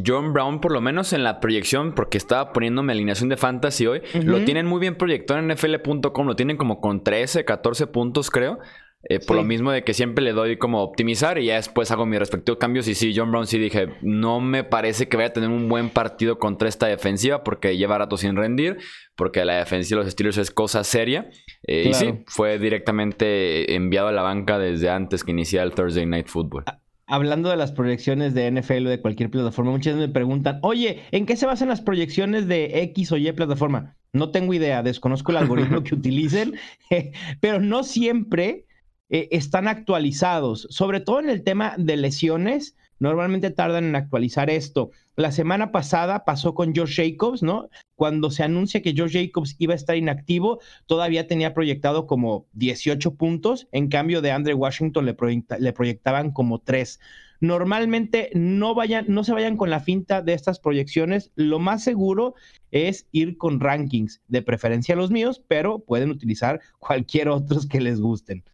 John 0.07 0.33
Brown, 0.33 0.61
por 0.61 0.73
lo 0.73 0.81
menos 0.81 1.13
en 1.13 1.25
la 1.25 1.41
proyección, 1.41 1.95
porque 1.95 2.19
estaba 2.19 2.53
poniéndome 2.53 2.93
alineación 2.93 3.29
de 3.29 3.37
fantasy 3.37 3.87
hoy, 3.87 4.03
lo 4.23 4.45
tienen 4.45 4.67
muy 4.67 4.81
bien 4.81 4.97
proyectado 4.97 5.41
en 5.41 5.49
NFL.com, 5.49 6.27
lo 6.27 6.37
tienen 6.37 6.57
como 6.57 6.81
con 6.81 7.03
13, 7.03 7.45
14 7.45 7.89
puntos, 7.89 8.31
creo. 8.31 8.61
Eh, 9.05 9.19
por 9.19 9.35
lo 9.35 9.45
mismo 9.45 9.73
de 9.73 9.83
que 9.83 9.95
siempre 9.95 10.23
le 10.23 10.33
doy 10.33 10.59
como 10.59 10.83
optimizar 10.83 11.39
y 11.39 11.47
ya 11.47 11.55
después 11.55 11.91
hago 11.91 12.05
mis 12.05 12.19
respectivos 12.19 12.59
cambios. 12.59 12.87
Y 12.87 12.95
sí, 12.95 13.15
John 13.17 13.31
Brown 13.31 13.47
sí 13.47 13.59
dije, 13.59 13.89
no 14.03 14.41
me 14.41 14.63
parece 14.63 15.09
que 15.09 15.17
vaya 15.17 15.31
a 15.31 15.33
tener 15.33 15.49
un 15.49 15.71
buen 15.71 15.89
partido 15.89 16.39
contra 16.39 16.69
esta 16.69 16.87
defensiva 16.87 17.43
porque 17.43 17.79
lleva 17.79 17.97
rato 17.97 18.19
sin 18.19 18.37
rendir, 18.37 18.77
porque 19.17 19.45
la 19.47 19.57
defensiva 19.57 20.01
de 20.01 20.05
los 20.05 20.13
Steelers 20.13 20.37
es 20.37 20.51
cosa 20.51 20.85
seria. 20.85 21.31
Eh, 21.67 21.89
y 21.89 21.95
sí, 21.95 22.25
fue 22.27 22.59
directamente 22.59 23.75
enviado 23.75 24.09
a 24.09 24.13
la 24.13 24.23
banca 24.23 24.59
desde 24.59 24.91
antes 24.91 25.25
que 25.25 25.31
iniciara 25.31 25.65
el 25.65 25.73
Thursday 25.73 26.05
Night 26.05 26.27
Football. 26.27 26.65
Hablando 27.11 27.51
de 27.51 27.57
las 27.57 27.73
proyecciones 27.73 28.35
de 28.35 28.51
NFL 28.51 28.87
o 28.87 28.91
de 28.91 29.01
cualquier 29.01 29.31
plataforma, 29.31 29.73
muchas 29.73 29.95
veces 29.95 30.09
me 30.09 30.15
preguntan, 30.15 30.61
oye, 30.63 31.03
¿en 31.11 31.27
qué 31.27 31.37
se 31.37 31.45
basan 31.45 31.69
las 31.69 31.81
proyecciones 31.81 32.47
de 32.47 32.83
X 32.83 33.11
o 33.11 33.17
Y 33.17 33.33
plataforma? 33.33 33.97
No 34.13 34.31
tengo 34.31 34.55
idea, 34.55 34.85
desconozco 34.85 35.33
el 35.33 35.39
algoritmo 35.39 35.83
que 35.85 35.97
utilicen, 35.97 36.55
pero 37.41 37.59
no 37.59 37.83
siempre 37.83 38.67
eh, 39.09 39.29
están 39.33 39.67
actualizados, 39.67 40.69
sobre 40.71 41.01
todo 41.01 41.19
en 41.19 41.31
el 41.31 41.43
tema 41.43 41.75
de 41.77 41.97
lesiones. 41.97 42.77
Normalmente 43.01 43.51
tardan 43.51 43.85
en 43.85 43.97
actualizar 43.97 44.51
esto. 44.51 44.91
La 45.17 45.33
semana 45.33 45.73
pasada 45.73 46.25
pasó 46.27 46.55
con 46.55 46.75
Josh 46.75 46.97
Jacobs, 46.97 47.43
¿no? 47.43 47.71
Cuando 47.97 48.31
se 48.31 48.43
anuncia 48.43 48.83
que 48.83 48.95
Josh 48.97 49.15
Jacobs 49.15 49.57
iba 49.59 49.73
a 49.73 49.77
estar 49.77 49.97
inactivo, 49.97 50.61
todavía 50.87 51.27
tenía 51.27 51.55
proyectado 51.55 52.07
como 52.07 52.47
18 52.53 53.15
puntos. 53.15 53.69
En 53.73 53.89
cambio, 53.89 54.21
de 54.21 54.33
Andre 54.33 54.53
Washington 54.53 55.07
le, 55.07 55.73
proyectaban 55.73 56.31
como 56.31 56.61
3. 56.61 57.01
Normalmente 57.41 58.29
no, 58.35 58.75
vayan, 58.75 59.07
no 59.09 59.25
se 59.25 59.33
vayan 59.33 59.57
con 59.57 59.71
la 59.71 59.81
finta 59.81 60.21
de 60.21 60.35
estas 60.35 60.61
proyecciones. 60.61 61.33
Lo 61.37 61.59
más 61.59 61.83
seguro 61.83 62.35
es 62.71 63.09
ir 63.13 63.39
con 63.39 63.61
rankings, 63.61 64.21
de 64.29 64.43
preferencia 64.43 64.95
los 64.95 65.11
míos, 65.11 65.43
pero 65.49 65.79
pueden 65.79 66.11
utilizar 66.11 66.61
cualquier 66.79 67.31
otros 67.31 67.67
que 67.67 67.81
les 67.81 67.99
gusten. 67.99 68.45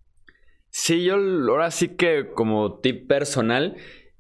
Sí, 0.70 1.02
yo 1.02 1.14
ahora 1.14 1.72
sí 1.72 1.88
que 1.88 2.28
como 2.34 2.74
tip 2.78 3.08
personal, 3.08 3.76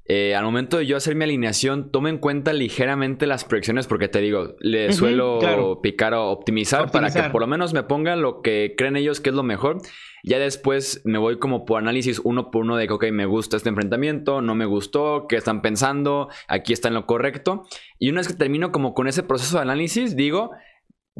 eh, 0.08 0.36
al 0.36 0.44
momento 0.44 0.78
de 0.78 0.86
yo 0.86 0.96
hacer 0.96 1.16
mi 1.16 1.24
alineación, 1.24 1.90
tome 1.90 2.10
en 2.10 2.18
cuenta 2.18 2.52
ligeramente 2.52 3.26
las 3.26 3.44
proyecciones 3.44 3.88
porque 3.88 4.08
te 4.08 4.20
digo, 4.20 4.54
le 4.60 4.92
suelo 4.92 5.80
picar 5.82 6.14
o 6.14 6.30
optimizar, 6.30 6.90
para 6.92 7.10
que 7.10 7.22
por 7.30 7.40
lo 7.40 7.48
menos 7.48 7.72
me 7.72 7.82
pongan 7.82 8.22
lo 8.22 8.40
que 8.40 8.74
creen 8.76 8.96
ellos 8.96 9.20
que 9.20 9.30
es 9.30 9.36
lo 9.36 9.42
mejor. 9.42 9.78
Ya 10.22 10.38
después 10.38 11.02
me 11.04 11.18
voy 11.18 11.38
como 11.38 11.64
por 11.64 11.78
análisis 11.78 12.20
uno 12.22 12.50
por 12.50 12.62
uno 12.62 12.76
de 12.76 12.86
que, 12.86 12.92
ok, 12.92 13.04
me 13.12 13.26
gusta 13.26 13.56
este 13.56 13.68
enfrentamiento, 13.68 14.42
no 14.42 14.54
me 14.54 14.64
gustó, 14.64 15.26
qué 15.28 15.36
están 15.36 15.62
pensando, 15.62 16.28
aquí 16.48 16.72
está 16.72 16.88
en 16.88 16.94
lo 16.94 17.06
correcto. 17.06 17.64
Y 17.98 18.10
una 18.10 18.20
vez 18.20 18.28
que 18.28 18.34
termino 18.34 18.72
como 18.72 18.94
con 18.94 19.08
ese 19.08 19.22
proceso 19.22 19.56
de 19.56 19.62
análisis, 19.62 20.16
digo, 20.16 20.50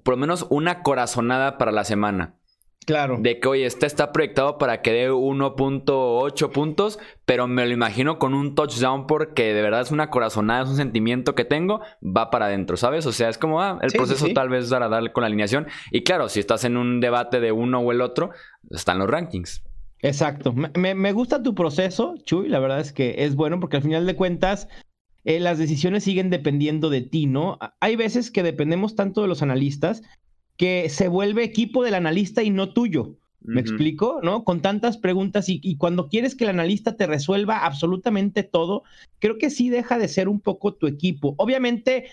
por 0.05 0.15
lo 0.15 0.19
menos 0.19 0.47
una 0.51 0.83
corazonada 0.83 1.59
para 1.59 1.73
la 1.73 1.85
semana. 1.85 2.37
Claro. 2.87 3.19
De 3.21 3.41
que, 3.41 3.49
oye, 3.49 3.67
este 3.67 3.85
está 3.87 4.13
proyectado 4.13 4.59
para 4.59 4.81
que 4.81 4.93
dé 4.93 5.11
1.8 5.11 6.53
puntos, 6.53 7.01
pero 7.25 7.49
me 7.49 7.67
lo 7.67 7.73
imagino 7.73 8.21
con 8.21 8.33
un 8.33 8.55
touchdown 8.55 9.09
porque 9.09 9.53
de 9.53 9.61
verdad 9.61 9.81
es 9.81 9.91
una 9.91 10.09
corazonada, 10.09 10.63
es 10.63 10.69
un 10.69 10.77
sentimiento 10.77 11.35
que 11.35 11.45
tengo, 11.45 11.81
va 12.01 12.31
para 12.31 12.47
adentro, 12.47 12.77
¿sabes? 12.77 13.05
O 13.07 13.13
sea, 13.13 13.29
es 13.29 13.39
como, 13.39 13.61
ah, 13.61 13.81
el 13.83 13.91
proceso 13.91 14.29
tal 14.35 14.51
vez 14.51 14.69
dará 14.69 14.89
darle 14.89 15.13
con 15.13 15.23
la 15.23 15.27
alineación. 15.27 15.67
Y 15.91 16.05
claro, 16.05 16.29
si 16.29 16.39
estás 16.39 16.65
en 16.65 16.77
un 16.77 17.01
debate 17.01 17.41
de 17.41 17.51
uno 17.51 17.81
o 17.81 17.91
el 17.91 18.01
otro, 18.01 18.31
están 18.71 19.01
los 19.01 19.11
rankings. 19.11 19.65
Exacto. 20.01 20.53
Me, 20.53 21.13
gusta 21.13 21.43
tu 21.43 21.57
proceso, 21.57 22.15
Chuy. 22.25 22.49
La 22.49 22.61
verdad 22.61 22.79
es 22.79 22.93
que 22.93 23.25
es 23.25 23.35
bueno 23.35 23.59
porque 23.59 23.79
al 23.79 23.83
final 23.83 24.07
de 24.07 24.15
cuentas 24.15 24.69
eh, 25.25 25.41
las 25.41 25.59
decisiones 25.59 26.05
siguen 26.05 26.31
dependiendo 26.31 26.91
de 26.91 27.01
ti, 27.01 27.27
¿no? 27.27 27.59
Hay 27.81 27.97
veces 27.97 28.31
que 28.31 28.45
dependemos 28.45 28.95
tanto 28.95 29.23
de 29.23 29.29
los 29.29 29.43
analistas 29.43 30.03
que 30.57 30.89
se 30.89 31.09
vuelve 31.09 31.45
equipo 31.45 31.85
del 31.85 31.95
analista 31.95 32.43
y 32.43 32.51
no 32.51 32.73
tuyo. 32.73 33.17
¿Me 33.43 33.61
explico? 33.61 34.19
¿No? 34.25 34.43
Con 34.43 34.61
tantas 34.61 34.99
preguntas 34.99 35.49
y, 35.49 35.77
cuando 35.77 36.09
quieres 36.09 36.35
que 36.35 36.43
el 36.43 36.51
analista 36.51 36.97
te 36.97 37.07
resuelva 37.07 37.65
absolutamente 37.65 38.43
todo, 38.43 38.83
creo 39.21 39.39
que 39.39 39.51
sí 39.51 39.71
deja 39.71 39.99
de 39.99 40.09
ser 40.09 40.29
un 40.29 40.41
poco 40.41 40.75
tu 40.75 40.89
equipo. 40.89 41.37
Obviamente, 41.39 42.07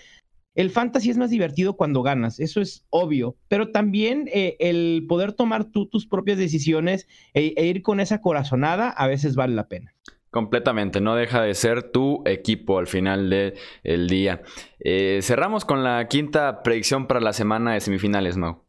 el 0.54 0.70
fantasy 0.70 1.10
es 1.10 1.16
más 1.16 1.30
divertido 1.30 1.76
cuando 1.76 2.02
ganas, 2.02 2.38
eso 2.38 2.60
es 2.60 2.84
obvio, 2.90 3.34
pero 3.48 3.72
también 3.72 4.30
eh, 4.32 4.56
el 4.60 5.06
poder 5.08 5.32
tomar 5.32 5.64
tú 5.64 5.86
tus 5.86 6.06
propias 6.06 6.38
decisiones 6.38 7.08
e, 7.32 7.52
e 7.56 7.66
ir 7.66 7.82
con 7.82 7.98
esa 7.98 8.20
corazonada 8.20 8.90
a 8.90 9.08
veces 9.08 9.34
vale 9.34 9.56
la 9.56 9.66
pena. 9.66 9.92
Completamente, 10.34 11.00
no 11.00 11.14
deja 11.14 11.42
de 11.42 11.54
ser 11.54 11.92
tu 11.92 12.24
equipo 12.26 12.80
al 12.80 12.88
final 12.88 13.30
del 13.30 14.08
día. 14.08 14.42
Eh, 14.80 15.20
cerramos 15.22 15.64
con 15.64 15.84
la 15.84 16.08
quinta 16.08 16.64
predicción 16.64 17.06
para 17.06 17.20
la 17.20 17.32
semana 17.32 17.74
de 17.74 17.80
semifinales, 17.80 18.36
Mau. 18.36 18.64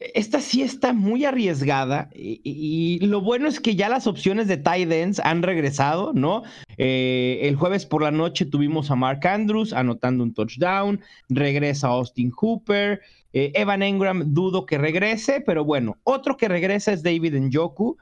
Esta 0.00 0.40
sí 0.40 0.62
está 0.62 0.92
muy 0.92 1.24
arriesgada 1.24 2.10
y, 2.12 2.98
lo 3.06 3.20
bueno 3.20 3.46
es 3.46 3.60
que 3.60 3.76
ya 3.76 3.88
las 3.88 4.08
opciones 4.08 4.48
de 4.48 4.56
tight 4.56 4.90
ends 4.90 5.20
han 5.20 5.44
regresado, 5.44 6.12
¿no? 6.14 6.42
Eh, 6.78 7.42
el 7.42 7.54
jueves 7.54 7.86
por 7.86 8.02
la 8.02 8.10
noche 8.10 8.44
tuvimos 8.44 8.90
a 8.90 8.96
Mark 8.96 9.24
Andrews 9.24 9.72
anotando 9.72 10.24
un 10.24 10.34
touchdown, 10.34 11.00
regresa 11.28 11.86
Austin 11.86 12.32
Hooper, 12.32 13.02
eh, 13.32 13.52
Evan 13.54 13.84
Engram 13.84 14.34
dudo 14.34 14.66
que 14.66 14.78
regrese, 14.78 15.40
pero 15.46 15.64
bueno, 15.64 15.96
otro 16.02 16.36
que 16.36 16.48
regresa 16.48 16.92
es 16.92 17.04
David 17.04 17.34
Njoku 17.36 17.98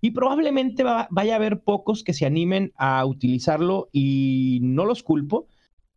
y 0.00 0.12
probablemente 0.12 0.84
vaya 0.84 1.32
a 1.32 1.36
haber 1.36 1.60
pocos 1.60 2.04
que 2.04 2.12
se 2.12 2.26
animen 2.26 2.72
a 2.76 3.04
utilizarlo 3.04 3.88
y 3.92 4.60
no 4.62 4.84
los 4.84 5.02
culpo, 5.02 5.46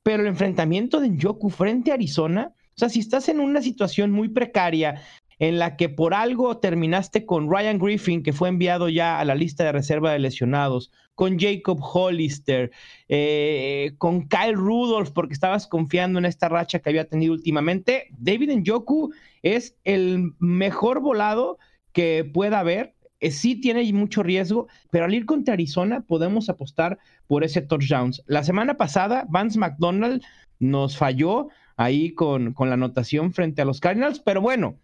pero 0.04 0.24
el 0.24 0.30
enfrentamiento 0.30 1.00
de 1.00 1.10
Njoku 1.10 1.50
frente 1.50 1.92
a 1.92 1.96
Arizona, 1.96 2.54
o 2.56 2.80
sea, 2.80 2.90
si 2.90 3.00
estás 3.00 3.30
en 3.30 3.40
una 3.40 3.62
situación 3.62 4.12
muy 4.12 4.30
precaria 4.30 5.02
en 5.42 5.58
la 5.58 5.76
que 5.76 5.90
por 5.90 6.14
algo 6.14 6.58
terminaste 6.60 7.26
con 7.26 7.50
Ryan 7.50 7.80
Griffin, 7.80 8.22
que 8.22 8.32
fue 8.32 8.50
enviado 8.50 8.90
ya 8.90 9.20
a 9.20 9.26
la 9.26 9.34
lista 9.34 9.64
de 9.64 9.72
reserva 9.72 10.12
de 10.12 10.20
lesionados, 10.20 10.92
con 11.16 11.40
Jacob 11.40 11.80
Hollister, 11.82 12.72
eh, 13.10 13.94
con 13.98 14.28
Kyle 14.28 14.54
Rudolph, 14.54 15.10
porque 15.10 15.34
estabas 15.34 15.68
confiando 15.68 16.20
en 16.20 16.26
esta 16.26 16.48
racha 16.48 16.80
que 16.80 16.90
había 16.90 17.08
tenido 17.08 17.34
últimamente, 17.34 18.08
David 18.18 18.52
Njoku 18.56 19.12
es 19.42 19.76
el 19.84 20.34
mejor 20.40 21.00
volado 21.00 21.58
que 21.92 22.24
pueda 22.24 22.60
haber 22.60 22.94
eh, 23.22 23.32
sí 23.32 23.56
tiene 23.56 23.92
mucho 23.94 24.24
riesgo, 24.24 24.68
pero 24.90 25.06
al 25.06 25.14
ir 25.14 25.26
contra 25.26 25.54
Arizona 25.54 26.02
podemos 26.02 26.50
apostar 26.50 27.00
por 27.28 27.44
ese 27.44 27.62
touchdowns. 27.62 28.24
La 28.26 28.44
semana 28.44 28.78
pasada, 28.78 29.26
Vance 29.30 29.58
McDonald 29.58 30.24
nos 30.60 30.98
falló 30.98 31.50
ahí 31.78 32.14
con, 32.14 32.54
con 32.54 32.70
la 32.70 32.74
anotación 32.74 33.32
frente 33.32 33.62
a 33.62 33.66
los 33.66 33.80
Cardinals, 33.80 34.20
pero 34.20 34.42
bueno, 34.42 34.80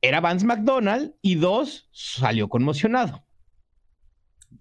era 0.00 0.20
Vance 0.20 0.46
McDonald 0.46 1.12
y 1.22 1.36
dos, 1.36 1.88
salió 1.92 2.48
conmocionado. 2.48 3.22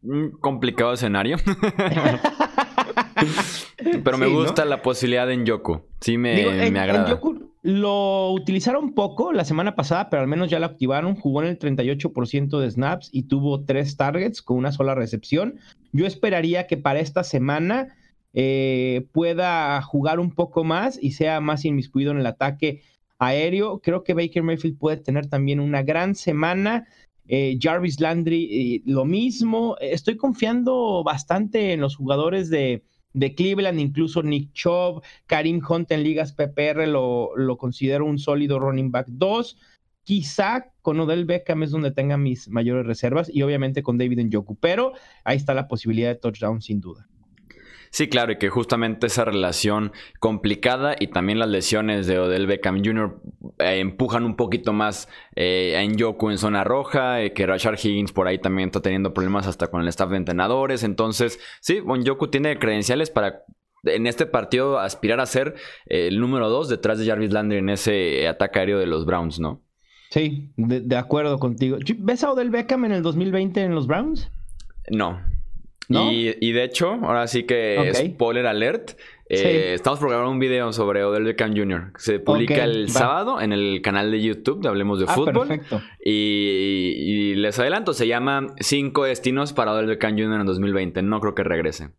Un 0.01 0.31
complicado 0.31 0.93
escenario. 0.93 1.37
pero 4.03 4.17
me 4.17 4.27
gusta 4.27 4.65
la 4.65 4.81
posibilidad 4.81 5.27
de 5.27 5.37
Njoku. 5.37 5.81
Sí 6.01 6.17
me, 6.17 6.71
me 6.71 6.79
agrada. 6.79 7.19
Lo 7.63 8.31
utilizaron 8.31 8.93
poco 8.93 9.31
la 9.31 9.45
semana 9.45 9.73
pasada, 9.73 10.09
pero 10.09 10.21
al 10.21 10.27
menos 10.27 10.49
ya 10.49 10.59
lo 10.59 10.65
activaron. 10.65 11.15
Jugó 11.15 11.41
en 11.43 11.47
el 11.47 11.57
38% 11.57 12.59
de 12.59 12.69
snaps 12.69 13.07
y 13.13 13.23
tuvo 13.23 13.63
tres 13.63 13.95
targets 13.95 14.41
con 14.41 14.57
una 14.57 14.73
sola 14.73 14.95
recepción. 14.95 15.59
Yo 15.93 16.05
esperaría 16.05 16.67
que 16.67 16.75
para 16.75 16.99
esta 16.99 17.23
semana 17.23 17.95
eh, 18.33 19.07
pueda 19.13 19.81
jugar 19.81 20.19
un 20.19 20.35
poco 20.35 20.65
más 20.65 20.99
y 21.01 21.11
sea 21.11 21.39
más 21.39 21.63
inmiscuido 21.63 22.11
en 22.11 22.17
el 22.17 22.25
ataque 22.25 22.81
aéreo. 23.17 23.79
Creo 23.79 24.03
que 24.03 24.13
Baker 24.13 24.43
Mayfield 24.43 24.77
puede 24.77 24.97
tener 24.97 25.27
también 25.27 25.61
una 25.61 25.83
gran 25.83 26.15
semana. 26.15 26.85
Eh, 27.29 27.57
Jarvis 27.61 28.01
Landry, 28.01 28.43
eh, 28.51 28.81
lo 28.85 29.05
mismo. 29.05 29.77
Estoy 29.79 30.17
confiando 30.17 31.01
bastante 31.05 31.71
en 31.71 31.79
los 31.79 31.95
jugadores 31.95 32.49
de, 32.49 32.83
de 33.13 33.35
Cleveland, 33.35 33.79
incluso 33.79 34.23
Nick 34.23 34.51
Chubb, 34.53 35.01
Karim 35.25 35.61
Hunt 35.67 35.91
en 35.91 36.03
ligas 36.03 36.33
PPR 36.33 36.87
lo, 36.87 37.35
lo 37.35 37.57
considero 37.57 38.05
un 38.05 38.19
sólido 38.19 38.59
running 38.59 38.91
back 38.91 39.07
2. 39.09 39.57
Quizá 40.03 40.71
con 40.81 40.99
Odell 40.99 41.25
Beckham 41.25 41.63
es 41.63 41.71
donde 41.71 41.91
tenga 41.91 42.17
mis 42.17 42.49
mayores 42.49 42.85
reservas 42.85 43.31
y 43.33 43.41
obviamente 43.41 43.83
con 43.83 43.97
David 43.97 44.19
Njoku, 44.25 44.55
pero 44.57 44.93
ahí 45.23 45.37
está 45.37 45.53
la 45.53 45.67
posibilidad 45.67 46.09
de 46.09 46.15
touchdown 46.15 46.61
sin 46.61 46.81
duda. 46.81 47.07
Sí, 47.93 48.09
claro, 48.09 48.31
y 48.31 48.37
que 48.37 48.49
justamente 48.49 49.05
esa 49.05 49.23
relación 49.23 49.91
complicada 50.19 50.95
y 50.99 51.09
también 51.09 51.37
las 51.37 51.47
lesiones 51.47 52.07
de 52.07 52.17
Odell 52.17 52.47
Beckham 52.47 52.83
Jr. 52.83 53.21
Eh, 53.59 53.81
empujan 53.81 54.25
un 54.25 54.35
poquito 54.35 54.73
más 54.73 55.07
eh, 55.35 55.77
a 55.77 55.85
Njoku 55.87 56.31
en 56.31 56.39
zona 56.39 56.63
roja, 56.63 57.21
eh, 57.21 57.33
que 57.33 57.45
Rashard 57.45 57.77
Higgins 57.77 58.11
por 58.11 58.27
ahí 58.27 58.39
también 58.39 58.69
está 58.69 58.81
teniendo 58.81 59.13
problemas 59.13 59.45
hasta 59.45 59.67
con 59.67 59.83
el 59.83 59.87
staff 59.89 60.09
de 60.09 60.17
entrenadores. 60.17 60.81
Entonces, 60.81 61.39
sí, 61.61 61.81
Njoku 61.85 62.29
tiene 62.29 62.57
credenciales 62.57 63.11
para 63.11 63.43
en 63.83 64.07
este 64.07 64.25
partido 64.25 64.79
aspirar 64.79 65.19
a 65.19 65.27
ser 65.27 65.53
el 65.85 66.19
número 66.19 66.49
dos 66.49 66.69
detrás 66.69 66.97
de 66.97 67.05
Jarvis 67.05 67.31
Landry 67.31 67.59
en 67.59 67.69
ese 67.69 68.27
ataque 68.27 68.57
aéreo 68.57 68.79
de 68.79 68.87
los 68.87 69.05
Browns, 69.05 69.39
¿no? 69.39 69.61
Sí, 70.09 70.51
de, 70.57 70.81
de 70.81 70.95
acuerdo 70.95 71.37
contigo. 71.37 71.77
¿Ves 71.99 72.23
a 72.23 72.31
Odell 72.31 72.49
Beckham 72.49 72.85
en 72.85 72.91
el 72.91 73.03
2020 73.03 73.61
en 73.61 73.75
los 73.75 73.85
Browns? 73.85 74.31
No, 74.89 75.21
y, 75.89 76.51
de 76.51 76.63
hecho, 76.63 76.93
ahora 77.03 77.27
sí 77.27 77.43
que 77.43 77.91
spoiler 77.93 78.45
alert. 78.45 78.91
Eh, 79.29 79.73
estamos 79.73 79.99
programando 79.99 80.31
un 80.31 80.39
video 80.39 80.71
sobre 80.73 81.03
Odell 81.03 81.23
Beckham 81.23 81.55
Jr. 81.55 81.93
Se 81.97 82.19
publica 82.19 82.63
el 82.65 82.89
sábado 82.89 83.41
en 83.41 83.51
el 83.51 83.81
canal 83.81 84.11
de 84.11 84.21
YouTube 84.21 84.61
de 84.61 84.67
Hablemos 84.67 84.99
de 84.99 85.05
ah, 85.07 85.13
Fútbol. 85.13 85.47
Perfecto. 85.47 85.81
Y, 86.03 87.35
les 87.35 87.57
adelanto, 87.57 87.93
se 87.93 88.07
llama 88.07 88.47
Cinco 88.59 89.05
destinos 89.05 89.53
para 89.53 89.71
Odell 89.73 89.87
Beckham 89.87 90.11
Jr. 90.11 90.41
en 90.41 90.45
2020. 90.45 91.01
No 91.03 91.19
creo 91.19 91.33
que 91.33 91.43
regrese. 91.43 91.89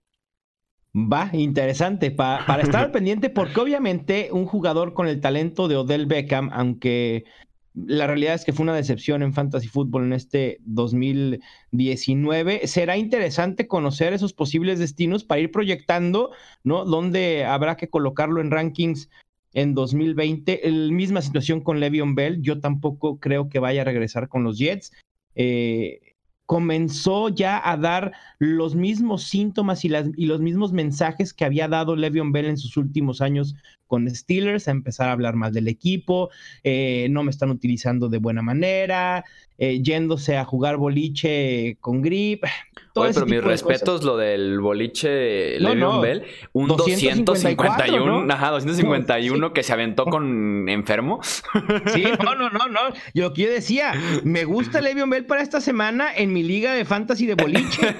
Va, 0.94 1.30
interesante. 1.32 2.12
para 2.12 2.60
estar 2.60 2.84
al 2.84 2.90
pendiente, 2.92 3.30
porque 3.30 3.60
obviamente 3.60 4.28
un 4.30 4.46
jugador 4.46 4.92
con 4.92 5.08
el 5.08 5.20
talento 5.20 5.66
de 5.66 5.76
Odell 5.76 6.06
Beckham, 6.06 6.50
aunque 6.52 7.24
la 7.74 8.06
realidad 8.06 8.34
es 8.34 8.44
que 8.44 8.52
fue 8.52 8.62
una 8.62 8.74
decepción 8.74 9.22
en 9.22 9.34
Fantasy 9.34 9.66
Football 9.66 10.04
en 10.04 10.12
este 10.12 10.58
2019. 10.60 12.68
Será 12.68 12.96
interesante 12.96 13.66
conocer 13.66 14.12
esos 14.12 14.32
posibles 14.32 14.78
destinos 14.78 15.24
para 15.24 15.40
ir 15.40 15.50
proyectando, 15.50 16.30
¿no? 16.62 16.84
Dónde 16.84 17.44
habrá 17.44 17.76
que 17.76 17.88
colocarlo 17.88 18.40
en 18.40 18.52
rankings 18.52 19.10
en 19.54 19.74
2020. 19.74 20.60
La 20.64 20.92
misma 20.92 21.20
situación 21.20 21.60
con 21.60 21.80
Le'Veon 21.80 22.14
Bell. 22.14 22.40
Yo 22.42 22.60
tampoco 22.60 23.18
creo 23.18 23.48
que 23.48 23.58
vaya 23.58 23.82
a 23.82 23.84
regresar 23.84 24.28
con 24.28 24.44
los 24.44 24.56
Jets. 24.56 24.92
Eh, 25.34 26.14
comenzó 26.46 27.28
ya 27.28 27.60
a 27.68 27.76
dar 27.76 28.12
los 28.38 28.76
mismos 28.76 29.24
síntomas 29.24 29.84
y, 29.84 29.88
y, 29.88 30.26
los 30.26 30.40
mismos 30.40 30.72
mensajes 30.72 31.34
que 31.34 31.44
había 31.44 31.66
dado 31.66 31.96
Le'Veon 31.96 32.30
Bell 32.30 32.46
en 32.46 32.58
sus 32.58 32.76
últimos 32.76 33.20
años 33.20 33.56
con 33.86 34.08
Steelers, 34.08 34.68
a 34.68 34.70
empezar 34.70 35.08
a 35.08 35.12
hablar 35.12 35.34
más 35.34 35.52
del 35.52 35.68
equipo, 35.68 36.30
eh, 36.62 37.08
no 37.10 37.22
me 37.22 37.30
están 37.30 37.50
utilizando 37.50 38.08
de 38.08 38.18
buena 38.18 38.42
manera, 38.42 39.24
eh, 39.56 39.80
yéndose 39.82 40.36
a 40.36 40.44
jugar 40.44 40.78
boliche 40.78 41.76
con 41.80 42.02
grip. 42.02 42.44
Oye, 42.96 43.12
pero 43.12 43.26
mis 43.26 43.42
respetos, 43.42 44.04
lo 44.04 44.16
del 44.16 44.60
boliche 44.60 45.58
no, 45.60 46.00
Bell, 46.00 46.24
un 46.52 46.68
251, 46.68 48.32
ajá, 48.32 48.50
251 48.50 49.52
que 49.52 49.62
se 49.62 49.72
aventó 49.72 50.06
con 50.06 50.68
enfermo. 50.68 51.20
Sí, 51.22 52.04
no, 52.24 52.34
no, 52.36 52.50
no, 52.50 52.68
no. 52.68 52.80
Yo 53.12 53.32
que 53.32 53.48
decía, 53.48 53.94
me 54.22 54.44
gusta 54.44 54.80
Le'Veon 54.80 55.10
Bell 55.10 55.26
para 55.26 55.42
esta 55.42 55.60
semana 55.60 56.14
en 56.14 56.32
mi 56.32 56.42
liga 56.42 56.72
de 56.72 56.84
fantasy 56.84 57.26
de 57.26 57.34
boliche. 57.34 57.94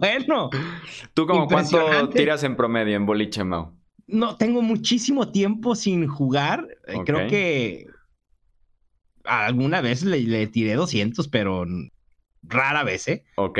bueno. 0.00 0.50
¿Tú 1.14 1.26
como 1.26 1.46
cuánto 1.46 2.08
tiras 2.10 2.42
en 2.42 2.56
promedio 2.56 2.96
en 2.96 3.06
boliche, 3.06 3.42
Mau? 3.44 3.72
No, 4.06 4.36
tengo 4.36 4.62
muchísimo 4.62 5.32
tiempo 5.32 5.74
sin 5.74 6.06
jugar. 6.06 6.66
Eh, 6.86 6.96
creo 7.04 7.28
que 7.28 7.86
alguna 9.24 9.80
vez 9.80 10.04
le, 10.04 10.46
tiré 10.46 10.74
200, 10.74 11.26
pero 11.28 11.64
rara 12.42 12.84
vez, 12.84 13.08
¿eh? 13.08 13.24
Ok. 13.36 13.58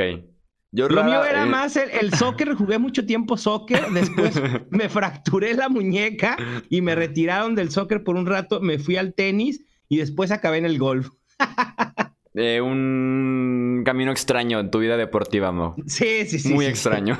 Yo 0.71 0.89
Lo 0.89 1.03
mío 1.03 1.23
era 1.23 1.43
eh, 1.43 1.49
más 1.49 1.77
el, 1.77 2.13
soccer, 2.13 2.53
jugué 2.53 2.77
mucho 2.77 3.05
tiempo 3.05 3.37
soccer, 3.37 3.89
después 3.91 4.35
me 4.69 4.89
fracturé 4.89 5.53
la 5.53 5.69
muñeca 5.69 6.37
y 6.69 6.81
me 6.81 6.93
retiraron 6.93 7.55
del 7.55 7.71
soccer 7.71 8.03
por 8.03 8.15
un 8.15 8.25
rato, 8.25 8.59
me 8.59 8.77
fui 8.77 8.97
al 8.97 9.13
tenis 9.13 9.63
y 9.87 9.97
después 9.97 10.29
acabé 10.31 10.57
en 10.57 10.65
el 10.65 10.77
golf. 10.77 11.09
Eh, 12.39 12.61
un 12.61 13.81
camino 13.83 14.11
extraño 14.11 14.59
en 14.59 14.69
tu 14.69 14.77
vida 14.77 14.95
deportiva, 14.95 15.51
¿no? 15.51 15.75
Sí, 15.87 16.27
sí, 16.27 16.37
sí. 16.37 16.53
Muy 16.53 16.67
extraño. 16.67 17.17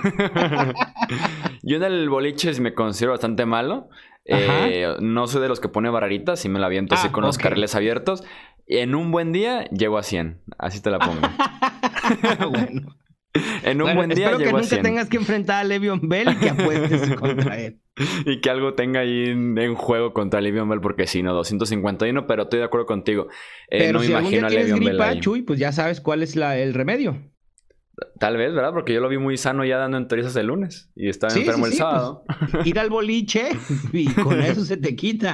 Yo 1.63 1.77
en 1.77 1.83
el 1.83 2.07
boliche 2.07 2.51
me 2.61 2.75
considero 2.75 3.13
bastante 3.13 3.47
malo. 3.47 3.89
Eh, 4.25 4.95
no 4.99 5.25
soy 5.25 5.41
de 5.41 5.47
los 5.47 5.59
que 5.59 5.69
pone 5.69 5.89
barreritas 5.89 6.45
y 6.45 6.49
me 6.49 6.59
la 6.59 6.67
aviento 6.67 6.93
así 6.93 7.07
ah, 7.09 7.11
con 7.11 7.23
los 7.23 7.39
carriles 7.39 7.73
abiertos. 7.73 8.23
En 8.67 8.93
un 8.93 9.11
buen 9.11 9.31
día 9.31 9.67
llego 9.69 9.97
a 9.97 10.03
100. 10.03 10.39
Así 10.59 10.81
te 10.81 10.91
la 10.91 10.99
pongo. 10.99 11.27
bueno. 12.51 12.95
En 13.63 13.81
un 13.81 13.95
buen 13.95 14.09
día 14.09 14.31
espero 14.31 14.37
que 14.37 14.53
nunca 14.53 14.81
tengas 14.81 15.09
que 15.09 15.17
enfrentar 15.17 15.61
a 15.61 15.63
Le'Veon 15.63 16.07
Bell 16.07 16.29
y 16.29 16.35
que 16.37 16.49
apuestes 16.49 17.15
contra 17.19 17.59
él. 17.59 17.79
Y 18.25 18.41
que 18.41 18.49
algo 18.49 18.73
tenga 18.73 19.01
ahí 19.01 19.25
en, 19.25 19.75
juego 19.75 20.13
contra 20.13 20.41
Le'Veon 20.41 20.69
Bell, 20.69 20.81
porque 20.81 21.07
si 21.07 21.23
no, 21.23 21.33
251, 21.33 22.27
pero 22.27 22.43
estoy 22.43 22.59
de 22.59 22.65
acuerdo 22.65 22.85
contigo. 22.85 23.27
Eh, 23.69 23.79
pero 23.79 23.93
no 23.93 23.99
si 23.99 24.11
imagino 24.11 24.47
algún 24.47 24.49
día 24.49 24.65
tienes 24.65 24.79
gripa, 24.79 25.19
Chuy, 25.19 25.41
pues 25.41 25.59
ya 25.59 25.71
sabes 25.71 26.01
cuál 26.01 26.23
es 26.23 26.35
la, 26.35 26.57
el 26.57 26.73
remedio. 26.73 27.17
Tal 28.19 28.37
vez, 28.37 28.53
¿verdad? 28.53 28.73
Porque 28.73 28.93
yo 28.93 28.99
lo 28.99 29.09
vi 29.09 29.17
muy 29.17 29.37
sano 29.37 29.65
ya 29.65 29.77
dando 29.77 29.97
entrevistas 29.97 30.35
el 30.35 30.47
lunes 30.47 30.91
y 30.95 31.09
estaba 31.09 31.33
enfermo 31.33 31.65
el 31.65 31.73
sábado. 31.73 32.23
Pues, 32.51 32.67
ir 32.67 32.79
al 32.79 32.91
boliche 32.91 33.49
y 33.93 34.05
con 34.07 34.39
eso 34.39 34.63
se 34.65 34.77
te 34.77 34.95
quita. 34.95 35.33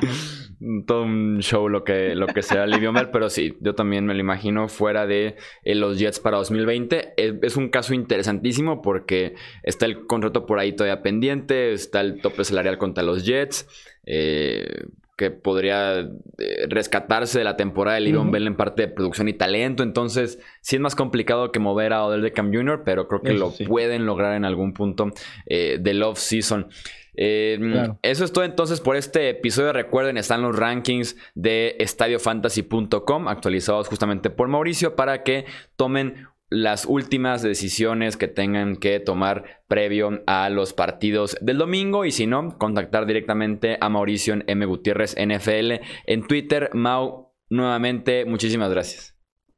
Todo 0.85 1.03
un 1.03 1.39
show 1.41 1.67
lo 1.67 1.83
que, 1.83 2.15
lo 2.15 2.27
que 2.27 2.41
sea 2.41 2.65
Livio 2.65 2.93
Mel, 2.93 3.09
pero 3.09 3.29
sí, 3.29 3.57
yo 3.59 3.75
también 3.75 4.05
me 4.05 4.13
lo 4.13 4.19
imagino 4.19 4.69
fuera 4.69 5.05
de 5.05 5.35
eh, 5.63 5.75
los 5.75 5.99
Jets 5.99 6.19
para 6.19 6.37
2020. 6.37 7.13
Es, 7.17 7.57
un 7.57 7.69
caso 7.69 7.93
interesantísimo 7.93 8.81
porque 8.81 9.35
está 9.63 9.85
el 9.85 10.05
contrato 10.05 10.45
por 10.45 10.59
ahí 10.59 10.73
todavía 10.73 11.01
pendiente, 11.01 11.73
está 11.73 12.01
el 12.01 12.21
tope 12.21 12.43
salarial 12.43 12.77
contra 12.77 13.03
los 13.03 13.25
Jets. 13.25 13.67
Eh, 14.05 14.85
que 15.17 15.31
podría 15.31 15.99
eh, 15.99 16.65
rescatarse 16.67 17.39
de 17.39 17.45
la 17.45 17.55
temporada 17.55 17.95
de 17.95 18.01
Livion 18.01 18.31
Bell 18.31 18.47
en 18.47 18.55
parte 18.55 18.83
de 18.83 18.87
producción 18.87 19.27
y 19.27 19.33
talento. 19.33 19.83
Entonces, 19.83 20.39
sí 20.61 20.77
es 20.77 20.81
más 20.81 20.95
complicado 20.95 21.51
que 21.51 21.59
mover 21.59 21.93
a 21.93 22.03
Odell 22.03 22.21
Beckham 22.21 22.53
Jr., 22.53 22.81
pero 22.83 23.07
creo 23.07 23.21
que 23.21 23.33
lo 23.33 23.53
pueden 23.67 24.05
lograr 24.05 24.35
en 24.35 24.45
algún 24.45 24.73
punto 24.73 25.11
eh, 25.45 25.77
del 25.79 26.01
off-season. 26.01 26.67
Eh, 27.15 27.59
eso 28.01 28.25
es 28.25 28.33
todo 28.33 28.43
entonces 28.43 28.81
por 28.81 28.95
este 28.95 29.29
episodio. 29.29 29.71
Recuerden, 29.71 30.17
están 30.17 30.41
los 30.41 30.55
rankings 30.55 31.15
de 31.35 31.75
estadiofantasy.com 31.79 33.27
actualizados 33.27 33.87
justamente 33.87 34.29
por 34.29 34.47
Mauricio 34.47 34.95
para 34.95 35.23
que 35.23 35.45
tomen 35.75 36.27
las 36.49 36.85
últimas 36.85 37.41
decisiones 37.41 38.17
que 38.17 38.27
tengan 38.27 38.75
que 38.75 38.99
tomar 38.99 39.63
previo 39.67 40.21
a 40.27 40.49
los 40.49 40.73
partidos 40.73 41.35
del 41.41 41.57
domingo 41.57 42.05
y 42.05 42.11
si 42.11 42.27
no, 42.27 42.57
contactar 42.57 43.05
directamente 43.05 43.77
a 43.81 43.89
Mauricio 43.89 44.33
en 44.33 44.43
M. 44.47 44.65
Gutiérrez 44.65 45.15
NFL 45.15 45.83
en 46.05 46.27
Twitter. 46.27 46.69
Mau, 46.73 47.33
nuevamente, 47.49 48.25
muchísimas 48.25 48.69
gracias. 48.69 49.13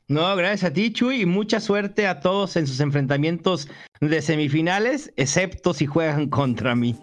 No, 0.07 0.35
gracias 0.35 0.69
a 0.69 0.73
ti, 0.73 0.93
Chuy, 0.93 1.21
y 1.21 1.25
mucha 1.25 1.59
suerte 1.59 2.05
a 2.05 2.19
todos 2.19 2.57
en 2.57 2.67
sus 2.67 2.79
enfrentamientos 2.79 3.67
de 4.01 4.21
semifinales, 4.21 5.11
excepto 5.15 5.73
si 5.73 5.87
juegan 5.87 6.29
contra 6.29 6.75
mí. 6.75 6.95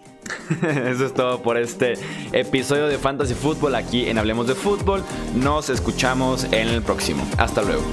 Eso 0.87 1.05
es 1.05 1.13
todo 1.13 1.43
por 1.43 1.57
este 1.57 1.95
episodio 2.31 2.87
de 2.87 2.97
Fantasy 2.97 3.33
Football 3.33 3.75
aquí 3.75 4.07
en 4.07 4.17
Hablemos 4.17 4.47
de 4.47 4.55
Fútbol. 4.55 5.03
Nos 5.35 5.69
escuchamos 5.69 6.45
en 6.45 6.69
el 6.69 6.81
próximo. 6.81 7.27
Hasta 7.37 7.61
luego. 7.61 7.83